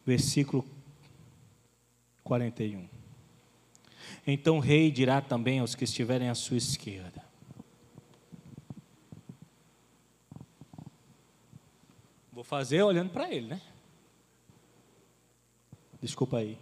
Versículo 0.08 0.66
41. 2.24 2.88
Então 4.26 4.56
o 4.56 4.62
rei 4.62 4.90
dirá 4.90 5.20
também 5.20 5.60
aos 5.60 5.76
que 5.76 5.84
estiverem 5.84 6.30
à 6.30 6.36
sua 6.36 6.56
esquerda: 6.56 7.22
Vou 12.32 12.46
fazer 12.46 12.82
olhando 12.84 13.10
para 13.10 13.30
ele, 13.30 13.48
né? 13.48 13.62
Desculpa 16.02 16.38
aí. 16.38 16.58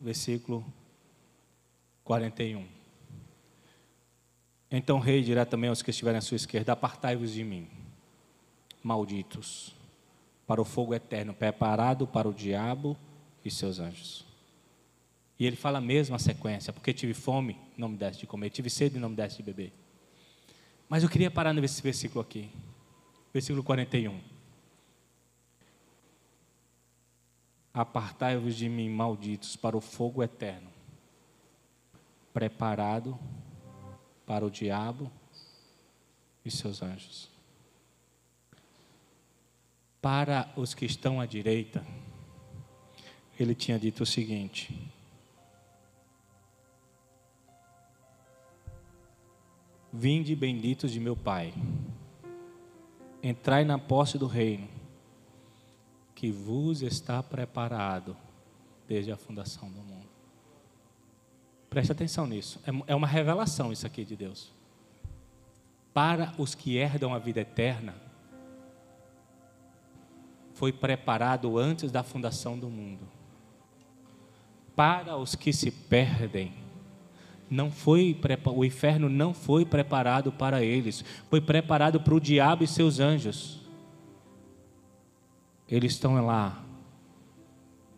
Versículo 0.00 0.64
41. 2.02 2.66
Então 4.70 4.96
o 4.96 5.00
rei 5.00 5.22
dirá 5.22 5.44
também 5.44 5.68
aos 5.68 5.82
que 5.82 5.90
estiverem 5.90 6.16
à 6.16 6.22
sua 6.22 6.36
esquerda: 6.36 6.72
Apartai-vos 6.72 7.32
de 7.32 7.44
mim, 7.44 7.68
malditos 8.82 9.77
para 10.48 10.62
o 10.62 10.64
fogo 10.64 10.94
eterno, 10.94 11.34
preparado 11.34 12.06
para 12.06 12.26
o 12.26 12.32
diabo 12.32 12.96
e 13.44 13.50
seus 13.50 13.78
anjos. 13.78 14.24
E 15.38 15.44
ele 15.44 15.56
fala 15.56 15.76
a 15.76 15.80
mesma 15.80 16.18
sequência, 16.18 16.72
porque 16.72 16.92
tive 16.94 17.12
fome, 17.12 17.58
não 17.76 17.90
me 17.90 17.98
deste 17.98 18.20
de 18.20 18.26
comer, 18.26 18.48
tive 18.48 18.70
sede, 18.70 18.98
não 18.98 19.10
me 19.10 19.14
deste 19.14 19.36
de 19.36 19.42
beber. 19.42 19.72
Mas 20.88 21.02
eu 21.02 21.08
queria 21.10 21.30
parar 21.30 21.52
nesse 21.52 21.82
versículo 21.82 22.22
aqui, 22.22 22.50
versículo 23.30 23.62
41. 23.62 24.18
Apartai-vos 27.74 28.56
de 28.56 28.70
mim, 28.70 28.88
malditos, 28.88 29.54
para 29.54 29.76
o 29.76 29.82
fogo 29.82 30.22
eterno, 30.22 30.70
preparado 32.32 33.18
para 34.24 34.46
o 34.46 34.50
diabo 34.50 35.12
e 36.42 36.50
seus 36.50 36.82
anjos. 36.82 37.37
Para 40.00 40.48
os 40.56 40.74
que 40.74 40.84
estão 40.84 41.20
à 41.20 41.26
direita, 41.26 41.84
ele 43.38 43.54
tinha 43.54 43.78
dito 43.78 44.02
o 44.02 44.06
seguinte: 44.06 44.92
Vinde 49.92 50.36
benditos 50.36 50.92
de 50.92 51.00
meu 51.00 51.16
Pai, 51.16 51.52
entrai 53.22 53.64
na 53.64 53.78
posse 53.78 54.18
do 54.18 54.26
reino, 54.26 54.68
que 56.14 56.30
vos 56.30 56.82
está 56.82 57.22
preparado 57.22 58.16
desde 58.86 59.10
a 59.10 59.16
fundação 59.16 59.68
do 59.68 59.80
mundo. 59.80 60.08
Preste 61.68 61.90
atenção 61.90 62.26
nisso, 62.26 62.60
é, 62.64 62.92
é 62.92 62.94
uma 62.94 63.06
revelação 63.06 63.72
isso 63.72 63.86
aqui 63.86 64.04
de 64.04 64.14
Deus. 64.14 64.52
Para 65.92 66.32
os 66.38 66.54
que 66.54 66.76
herdam 66.76 67.12
a 67.12 67.18
vida 67.18 67.40
eterna, 67.40 68.07
foi 70.58 70.72
preparado 70.72 71.56
antes 71.56 71.92
da 71.92 72.02
fundação 72.02 72.58
do 72.58 72.68
mundo. 72.68 73.06
Para 74.74 75.16
os 75.16 75.36
que 75.36 75.52
se 75.52 75.70
perdem, 75.70 76.52
não 77.48 77.70
foi 77.70 78.20
o 78.44 78.64
inferno 78.64 79.08
não 79.08 79.32
foi 79.32 79.64
preparado 79.64 80.32
para 80.32 80.64
eles, 80.64 81.04
foi 81.30 81.40
preparado 81.40 82.00
para 82.00 82.12
o 82.12 82.20
diabo 82.20 82.64
e 82.64 82.66
seus 82.66 82.98
anjos. 82.98 83.60
Eles 85.68 85.92
estão 85.92 86.26
lá 86.26 86.60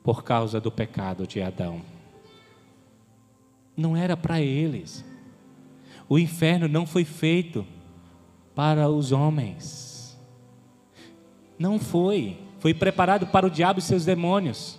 por 0.04 0.22
causa 0.22 0.60
do 0.60 0.70
pecado 0.70 1.26
de 1.26 1.40
Adão. 1.40 1.80
Não 3.74 3.96
era 3.96 4.18
para 4.18 4.38
eles. 4.38 5.02
O 6.06 6.18
inferno 6.18 6.68
não 6.68 6.84
foi 6.84 7.06
feito 7.06 7.66
para 8.54 8.90
os 8.90 9.12
homens. 9.12 10.20
Não 11.58 11.78
foi 11.78 12.49
foi 12.60 12.74
preparado 12.74 13.26
para 13.26 13.46
o 13.46 13.50
diabo 13.50 13.80
e 13.80 13.82
seus 13.82 14.04
demônios. 14.04 14.78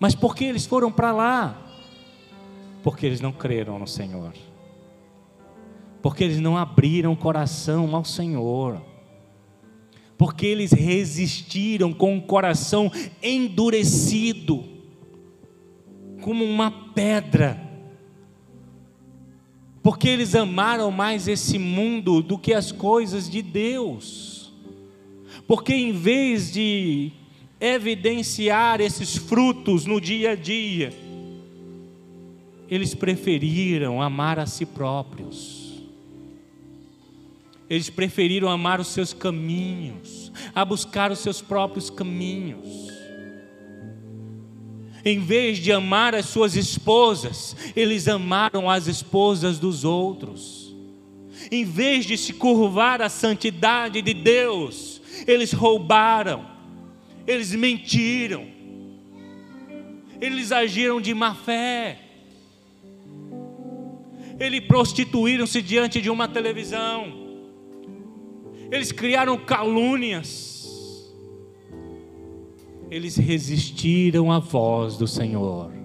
Mas 0.00 0.14
por 0.14 0.34
que 0.34 0.44
eles 0.44 0.66
foram 0.66 0.90
para 0.90 1.12
lá? 1.12 1.62
Porque 2.82 3.04
eles 3.04 3.20
não 3.20 3.30
creram 3.30 3.78
no 3.78 3.86
Senhor. 3.86 4.32
Porque 6.00 6.24
eles 6.24 6.40
não 6.40 6.56
abriram 6.56 7.12
o 7.12 7.16
coração 7.16 7.94
ao 7.94 8.04
Senhor. 8.04 8.80
Porque 10.16 10.46
eles 10.46 10.72
resistiram 10.72 11.92
com 11.92 12.16
o 12.16 12.22
coração 12.22 12.90
endurecido, 13.22 14.64
como 16.22 16.44
uma 16.44 16.70
pedra. 16.70 17.60
Porque 19.82 20.08
eles 20.08 20.34
amaram 20.34 20.90
mais 20.90 21.28
esse 21.28 21.58
mundo 21.58 22.22
do 22.22 22.38
que 22.38 22.54
as 22.54 22.72
coisas 22.72 23.28
de 23.28 23.42
Deus. 23.42 24.37
Porque 25.48 25.72
em 25.72 25.92
vez 25.92 26.52
de 26.52 27.10
evidenciar 27.58 28.82
esses 28.82 29.16
frutos 29.16 29.86
no 29.86 29.98
dia 29.98 30.32
a 30.32 30.34
dia, 30.36 30.92
eles 32.68 32.94
preferiram 32.94 34.02
amar 34.02 34.38
a 34.38 34.44
si 34.44 34.66
próprios. 34.66 35.82
Eles 37.68 37.88
preferiram 37.88 38.50
amar 38.50 38.78
os 38.78 38.88
seus 38.88 39.14
caminhos, 39.14 40.30
a 40.54 40.66
buscar 40.66 41.10
os 41.10 41.20
seus 41.20 41.40
próprios 41.40 41.88
caminhos. 41.88 42.88
Em 45.02 45.18
vez 45.18 45.56
de 45.56 45.72
amar 45.72 46.14
as 46.14 46.26
suas 46.26 46.56
esposas, 46.56 47.56
eles 47.74 48.06
amaram 48.06 48.68
as 48.68 48.86
esposas 48.86 49.58
dos 49.58 49.82
outros. 49.82 50.74
Em 51.50 51.64
vez 51.64 52.04
de 52.04 52.18
se 52.18 52.34
curvar 52.34 53.00
à 53.00 53.08
santidade 53.08 54.02
de 54.02 54.12
Deus, 54.12 54.97
eles 55.26 55.52
roubaram, 55.52 56.46
eles 57.26 57.54
mentiram, 57.54 58.46
eles 60.20 60.52
agiram 60.52 61.00
de 61.00 61.14
má 61.14 61.34
fé, 61.34 61.98
eles 64.38 64.60
prostituíram-se 64.60 65.60
diante 65.62 66.00
de 66.00 66.10
uma 66.10 66.28
televisão, 66.28 67.12
eles 68.70 68.92
criaram 68.92 69.38
calúnias, 69.38 71.10
eles 72.90 73.16
resistiram 73.16 74.32
à 74.32 74.38
voz 74.38 74.96
do 74.96 75.06
Senhor. 75.06 75.77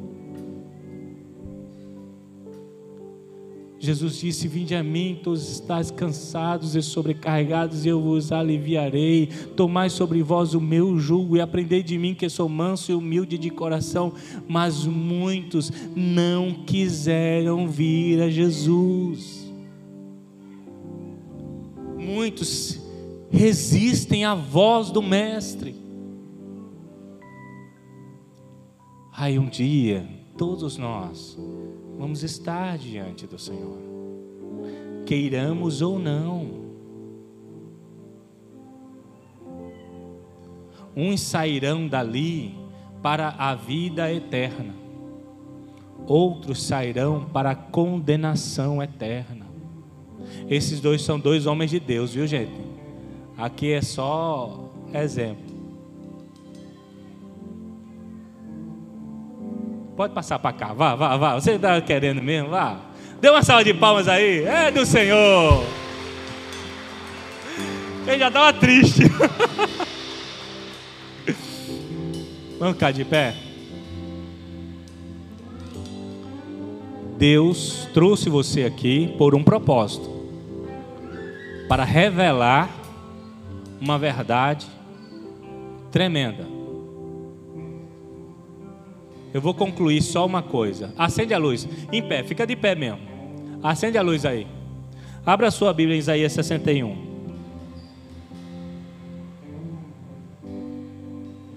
Jesus 3.83 4.17
disse: 4.17 4.47
Vinde 4.47 4.73
a 4.75 4.81
mim, 4.81 5.19
todos 5.21 5.51
estáis 5.51 5.91
cansados 5.91 6.73
e 6.73 6.81
sobrecarregados, 6.81 7.85
e 7.85 7.89
eu 7.89 8.01
vos 8.01 8.31
aliviarei. 8.31 9.27
Tomai 9.57 9.89
sobre 9.89 10.23
vós 10.23 10.53
o 10.53 10.61
meu 10.61 10.97
jugo 10.97 11.35
e 11.35 11.41
aprendei 11.41 11.83
de 11.83 11.97
mim, 11.97 12.15
que 12.15 12.29
sou 12.29 12.47
manso 12.47 12.93
e 12.93 12.95
humilde 12.95 13.37
de 13.37 13.49
coração. 13.49 14.13
Mas 14.47 14.85
muitos 14.85 15.69
não 15.93 16.63
quiseram 16.65 17.67
vir 17.67 18.21
a 18.21 18.29
Jesus. 18.29 19.51
Muitos 21.97 22.79
resistem 23.29 24.23
à 24.23 24.33
voz 24.33 24.91
do 24.91 25.01
Mestre. 25.01 25.75
Aí 29.11 29.37
um 29.37 29.49
dia, 29.49 30.07
todos 30.37 30.77
nós 30.77 31.37
vamos 31.97 32.23
estar 32.23 32.77
diante 32.77 33.25
do 33.27 33.37
Senhor, 33.37 33.77
queiramos 35.05 35.81
ou 35.81 35.99
não. 35.99 36.63
Uns 40.95 41.21
sairão 41.21 41.87
dali 41.87 42.55
para 43.01 43.29
a 43.29 43.55
vida 43.55 44.11
eterna, 44.11 44.75
outros 46.07 46.61
sairão 46.61 47.25
para 47.25 47.51
a 47.51 47.55
condenação 47.55 48.81
eterna. 48.81 49.47
Esses 50.49 50.79
dois 50.79 51.01
são 51.01 51.19
dois 51.19 51.45
homens 51.45 51.71
de 51.71 51.79
Deus, 51.79 52.13
viu 52.13 52.27
gente? 52.27 52.53
Aqui 53.37 53.71
é 53.73 53.81
só 53.81 54.71
exemplo. 54.93 55.52
Pode 59.95 60.13
passar 60.13 60.39
para 60.39 60.53
cá, 60.53 60.73
vá, 60.73 60.95
vá, 60.95 61.15
vá. 61.17 61.35
Você 61.35 61.51
está 61.51 61.79
querendo 61.81 62.21
mesmo? 62.21 62.49
Vá. 62.49 62.77
Dê 63.21 63.29
uma 63.29 63.43
salva 63.43 63.63
de 63.63 63.73
palmas 63.73 64.07
aí. 64.07 64.43
É 64.43 64.71
do 64.71 64.85
Senhor. 64.85 65.63
Ele 68.07 68.19
já 68.19 68.27
estava 68.27 68.51
triste. 68.53 69.03
Vamos 72.59 72.73
ficar 72.73 72.91
de 72.91 73.05
pé. 73.05 73.35
Deus 77.17 77.87
trouxe 77.93 78.29
você 78.29 78.63
aqui 78.63 79.13
por 79.17 79.35
um 79.35 79.43
propósito 79.43 80.11
para 81.69 81.83
revelar 81.83 82.69
uma 83.79 83.97
verdade 83.97 84.65
tremenda. 85.91 86.52
Eu 89.33 89.41
vou 89.41 89.53
concluir 89.53 90.01
só 90.01 90.25
uma 90.25 90.43
coisa. 90.43 90.93
Acende 90.97 91.33
a 91.33 91.37
luz. 91.39 91.67
Em 91.91 92.07
pé, 92.07 92.23
fica 92.23 92.45
de 92.45 92.55
pé 92.55 92.75
mesmo. 92.75 92.99
Acende 93.63 93.97
a 93.97 94.01
luz 94.01 94.25
aí. 94.25 94.45
Abra 95.25 95.49
sua 95.49 95.73
Bíblia 95.73 95.95
em 95.95 95.99
Isaías 95.99 96.33
61. 96.33 97.13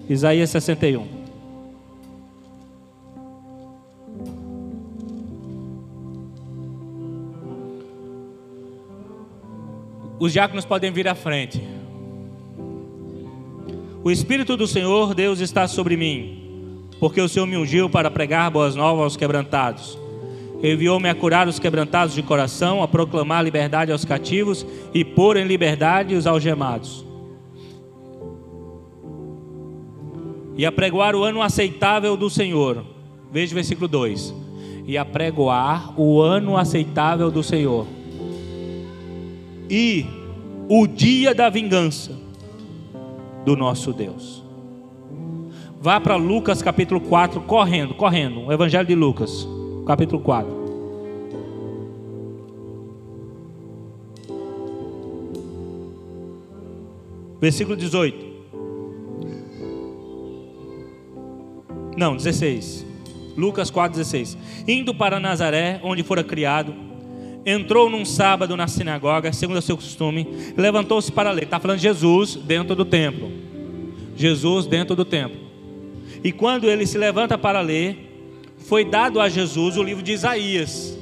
Isaías 0.09 0.49
61. 0.49 1.17
Os 10.19 10.33
diáconos 10.33 10.65
podem 10.65 10.91
vir 10.91 11.07
à 11.07 11.13
frente. 11.13 11.61
O 14.03 14.09
Espírito 14.09 14.57
do 14.57 14.65
Senhor, 14.65 15.13
Deus, 15.13 15.41
está 15.41 15.67
sobre 15.67 15.95
mim, 15.95 16.46
porque 16.99 17.21
o 17.21 17.29
Senhor 17.29 17.45
me 17.45 17.57
ungiu 17.57 17.89
para 17.89 18.11
pregar 18.11 18.49
boas 18.51 18.75
novas 18.75 19.03
aos 19.03 19.17
quebrantados. 19.17 19.97
Enviou-me 20.63 21.09
a 21.09 21.15
curar 21.15 21.47
os 21.47 21.59
quebrantados 21.59 22.15
de 22.15 22.23
coração, 22.23 22.81
a 22.81 22.87
proclamar 22.87 23.43
liberdade 23.43 23.91
aos 23.91 24.03
cativos 24.03 24.65
e 24.93 25.05
pôr 25.05 25.37
em 25.37 25.45
liberdade 25.45 26.15
os 26.15 26.25
algemados 26.25 27.07
e 30.57 30.65
apregoar 30.65 31.15
o 31.15 31.23
ano 31.23 31.41
aceitável 31.41 32.17
do 32.17 32.29
Senhor. 32.29 32.83
Veja 33.31 33.53
o 33.53 33.55
versículo 33.55 33.87
2. 33.87 34.33
E 34.87 34.97
apregoar 34.97 35.93
o 35.99 36.19
ano 36.19 36.57
aceitável 36.57 37.29
do 37.29 37.43
Senhor. 37.43 37.85
E 39.69 40.05
o 40.67 40.87
dia 40.87 41.35
da 41.35 41.49
vingança 41.49 42.17
do 43.45 43.55
nosso 43.55 43.93
Deus. 43.93 44.46
Vá 45.87 46.01
para 46.01 46.17
Lucas 46.17 46.61
capítulo 46.61 46.99
4, 46.99 47.39
correndo, 47.43 47.93
correndo. 47.93 48.41
O 48.41 48.51
Evangelho 48.51 48.85
de 48.85 48.93
Lucas, 48.93 49.47
capítulo 49.85 50.21
4. 50.21 50.67
Versículo 57.39 57.77
18. 57.77 58.25
Não, 61.95 62.17
16. 62.17 62.85
Lucas 63.37 63.71
4,16. 63.71 64.37
Indo 64.67 64.93
para 64.93 65.21
Nazaré, 65.21 65.79
onde 65.81 66.03
fora 66.03 66.21
criado, 66.21 66.75
entrou 67.45 67.89
num 67.89 68.03
sábado 68.03 68.57
na 68.57 68.67
sinagoga, 68.67 69.31
segundo 69.31 69.59
o 69.59 69.61
seu 69.61 69.77
costume, 69.77 70.27
levantou-se 70.57 71.09
para 71.09 71.31
ler. 71.31 71.45
Está 71.45 71.61
falando 71.61 71.77
de 71.77 71.83
Jesus 71.83 72.35
dentro 72.35 72.75
do 72.75 72.83
templo. 72.83 73.31
Jesus 74.17 74.65
dentro 74.65 74.93
do 74.93 75.05
templo. 75.05 75.46
E 76.27 76.31
quando 76.33 76.69
ele 76.69 76.85
se 76.85 76.97
levanta 76.97 77.37
para 77.37 77.61
ler, 77.61 78.35
foi 78.57 78.83
dado 78.83 79.21
a 79.21 79.29
Jesus 79.29 79.77
o 79.77 79.81
livro 79.81 80.03
de 80.03 80.11
Isaías. 80.11 80.99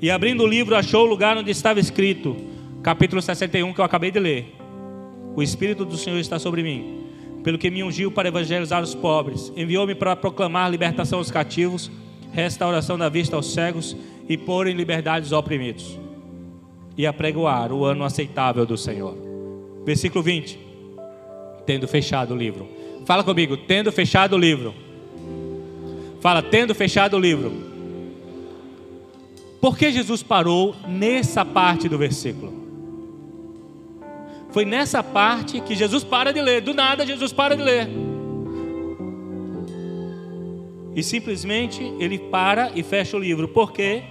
E 0.00 0.10
abrindo 0.10 0.42
o 0.42 0.46
livro, 0.46 0.74
achou 0.74 1.04
o 1.04 1.06
lugar 1.06 1.36
onde 1.36 1.50
estava 1.50 1.78
escrito, 1.78 2.34
capítulo 2.82 3.20
61, 3.20 3.74
que 3.74 3.80
eu 3.82 3.84
acabei 3.84 4.10
de 4.10 4.18
ler. 4.18 4.56
O 5.34 5.42
Espírito 5.42 5.84
do 5.84 5.98
Senhor 5.98 6.18
está 6.18 6.38
sobre 6.38 6.62
mim 6.62 7.04
pelo 7.44 7.58
que 7.58 7.70
me 7.70 7.84
ungiu 7.84 8.10
para 8.10 8.26
evangelizar 8.26 8.82
os 8.82 8.94
pobres, 8.94 9.52
enviou-me 9.54 9.94
para 9.94 10.16
proclamar 10.16 10.70
libertação 10.70 11.18
aos 11.18 11.30
cativos, 11.30 11.90
restauração 12.32 12.96
da 12.96 13.10
vista 13.10 13.36
aos 13.36 13.52
cegos 13.52 13.94
e 14.26 14.38
pôr 14.38 14.66
em 14.66 14.74
liberdade 14.74 15.26
os 15.26 15.32
oprimidos, 15.32 16.00
e 16.96 17.06
apregoar 17.06 17.70
o 17.70 17.84
ano 17.84 18.02
aceitável 18.02 18.64
do 18.64 18.78
Senhor. 18.78 19.14
Versículo 19.84 20.24
20. 20.24 20.58
Tendo 21.66 21.86
fechado 21.86 22.32
o 22.32 22.36
livro. 22.36 22.66
Fala 23.06 23.22
comigo, 23.22 23.56
tendo 23.56 23.92
fechado 23.92 24.34
o 24.34 24.38
livro. 24.38 24.74
Fala, 26.20 26.42
tendo 26.42 26.74
fechado 26.74 27.16
o 27.16 27.20
livro. 27.20 27.52
Por 29.60 29.78
que 29.78 29.92
Jesus 29.92 30.24
parou 30.24 30.74
nessa 30.88 31.44
parte 31.44 31.88
do 31.88 31.96
versículo? 31.96 32.52
Foi 34.50 34.64
nessa 34.64 35.04
parte 35.04 35.60
que 35.60 35.76
Jesus 35.76 36.02
para 36.02 36.32
de 36.32 36.42
ler. 36.42 36.62
Do 36.62 36.74
nada, 36.74 37.06
Jesus 37.06 37.32
para 37.32 37.56
de 37.56 37.62
ler. 37.62 37.88
E 40.96 41.02
simplesmente 41.02 41.84
ele 42.00 42.18
para 42.18 42.72
e 42.74 42.82
fecha 42.82 43.16
o 43.16 43.20
livro. 43.20 43.46
Por 43.46 43.70
quê? 43.70 44.02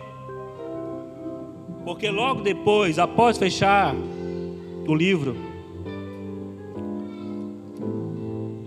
Porque 1.83 2.09
logo 2.09 2.41
depois, 2.41 2.97
após 2.97 3.37
fechar 3.37 3.93
o 4.87 4.95
livro, 4.95 5.35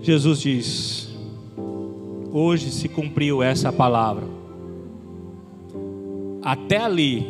Jesus 0.09 0.41
diz: 0.41 1.09
Hoje 2.33 2.71
se 2.71 2.89
cumpriu 2.89 3.43
essa 3.43 3.71
palavra. 3.71 4.25
Até 6.43 6.79
ali, 6.79 7.27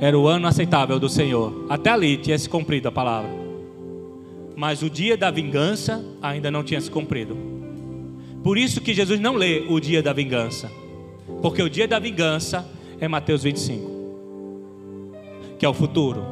era 0.00 0.18
o 0.18 0.26
ano 0.26 0.48
aceitável 0.48 0.98
do 0.98 1.08
Senhor. 1.08 1.66
Até 1.68 1.90
ali 1.90 2.16
tinha 2.16 2.36
se 2.36 2.48
cumprido 2.48 2.88
a 2.88 2.90
palavra. 2.90 3.30
Mas 4.56 4.82
o 4.82 4.90
dia 4.90 5.16
da 5.16 5.30
vingança 5.30 6.04
ainda 6.20 6.50
não 6.50 6.64
tinha 6.64 6.80
se 6.80 6.90
cumprido. 6.90 7.36
Por 8.42 8.58
isso 8.58 8.80
que 8.80 8.92
Jesus 8.92 9.20
não 9.20 9.36
lê 9.36 9.66
o 9.68 9.78
dia 9.78 10.02
da 10.02 10.12
vingança. 10.12 10.68
Porque 11.40 11.62
o 11.62 11.70
dia 11.70 11.86
da 11.86 12.00
vingança 12.00 12.68
é 13.00 13.06
Mateus 13.06 13.44
25. 13.44 13.88
Que 15.60 15.64
é 15.64 15.68
o 15.68 15.74
futuro. 15.74 16.24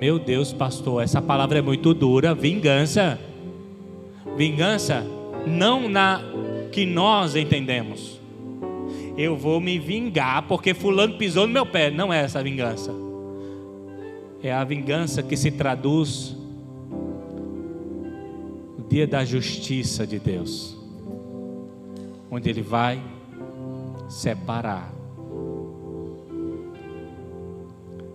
Meu 0.00 0.18
Deus, 0.18 0.52
pastor, 0.52 1.00
essa 1.00 1.22
palavra 1.22 1.60
é 1.60 1.62
muito 1.62 1.94
dura. 1.94 2.34
Vingança. 2.34 3.27
Vingança 4.38 5.04
não 5.46 5.86
na 5.86 6.22
que 6.72 6.86
nós 6.86 7.36
entendemos 7.36 8.18
eu 9.18 9.36
vou 9.36 9.60
me 9.60 9.80
vingar 9.80 10.46
porque 10.46 10.72
fulano 10.72 11.18
pisou 11.18 11.44
no 11.44 11.52
meu 11.52 11.66
pé. 11.66 11.90
Não 11.90 12.12
é 12.12 12.22
essa 12.22 12.38
a 12.38 12.42
vingança. 12.42 12.94
É 14.40 14.52
a 14.52 14.62
vingança 14.62 15.24
que 15.24 15.36
se 15.36 15.50
traduz 15.50 16.36
no 18.78 18.86
dia 18.88 19.08
da 19.08 19.24
justiça 19.24 20.06
de 20.06 20.20
Deus, 20.20 20.78
onde 22.30 22.48
Ele 22.48 22.62
vai 22.62 23.02
separar. 24.08 24.94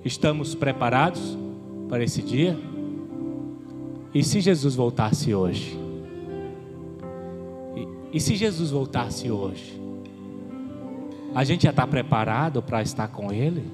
Estamos 0.05 0.55
preparados 0.55 1.38
para 1.89 2.01
esse 2.01 2.21
dia? 2.21 2.57
E 4.13 4.24
se 4.24 4.39
Jesus 4.39 4.74
voltasse 4.76 5.36
hoje? 5.36 5.82
E, 8.14 8.20
se 8.20 8.36
Jesus 8.36 8.70
voltasse 8.70 9.32
hoje? 9.32 9.82
A 11.34 11.43
gente 11.43 11.64
já 11.64 11.72
está 11.72 11.88
preparado 11.88 12.61
para 12.61 12.82
estar 12.84 13.07
com 13.07 13.34
Ele? 13.34 13.66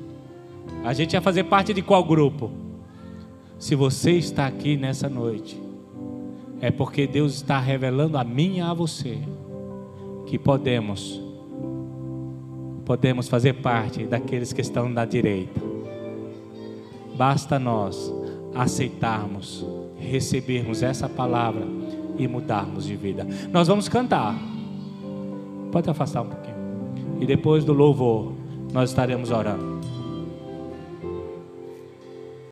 A 0.86 0.94
gente 0.94 1.12
vai 1.12 1.22
fazer 1.22 1.44
parte 1.44 1.74
de 1.74 1.82
qual 1.82 2.04
grupo? 2.06 2.50
Se 3.58 3.76
você 3.76 4.12
está 4.12 4.48
aqui 4.48 4.78
nessa 4.78 5.10
noite, 5.10 5.62
é 6.62 6.72
porque 6.72 7.06
Deus 7.06 7.36
está 7.36 7.60
revelando 7.60 8.18
a 8.18 8.24
mim 8.24 8.58
e 8.58 8.62
a 8.62 8.74
você 8.74 9.20
que 10.26 10.40
podemos 10.40 11.22
podemos 12.86 13.28
fazer 13.28 13.54
parte 13.54 14.06
daqueles 14.06 14.52
que 14.52 14.62
estão 14.62 14.90
na 14.90 15.06
direita. 15.06 15.62
Basta 17.16 17.60
nós 17.60 18.12
aceitarmos, 18.56 19.64
recebermos 19.96 20.82
essa 20.82 21.08
palavra 21.08 21.79
e 22.20 22.28
mudarmos 22.28 22.86
de 22.86 22.96
vida. 22.96 23.26
Nós 23.52 23.68
vamos 23.68 23.88
cantar. 23.90 24.36
Pode 25.72 25.90
afastar 25.90 26.22
um 26.22 26.28
pouquinho. 26.28 26.56
E 27.20 27.26
depois 27.26 27.64
do 27.64 27.74
louvor, 27.74 28.34
nós 28.74 28.90
estaremos 28.90 29.32
orando. 29.32 29.80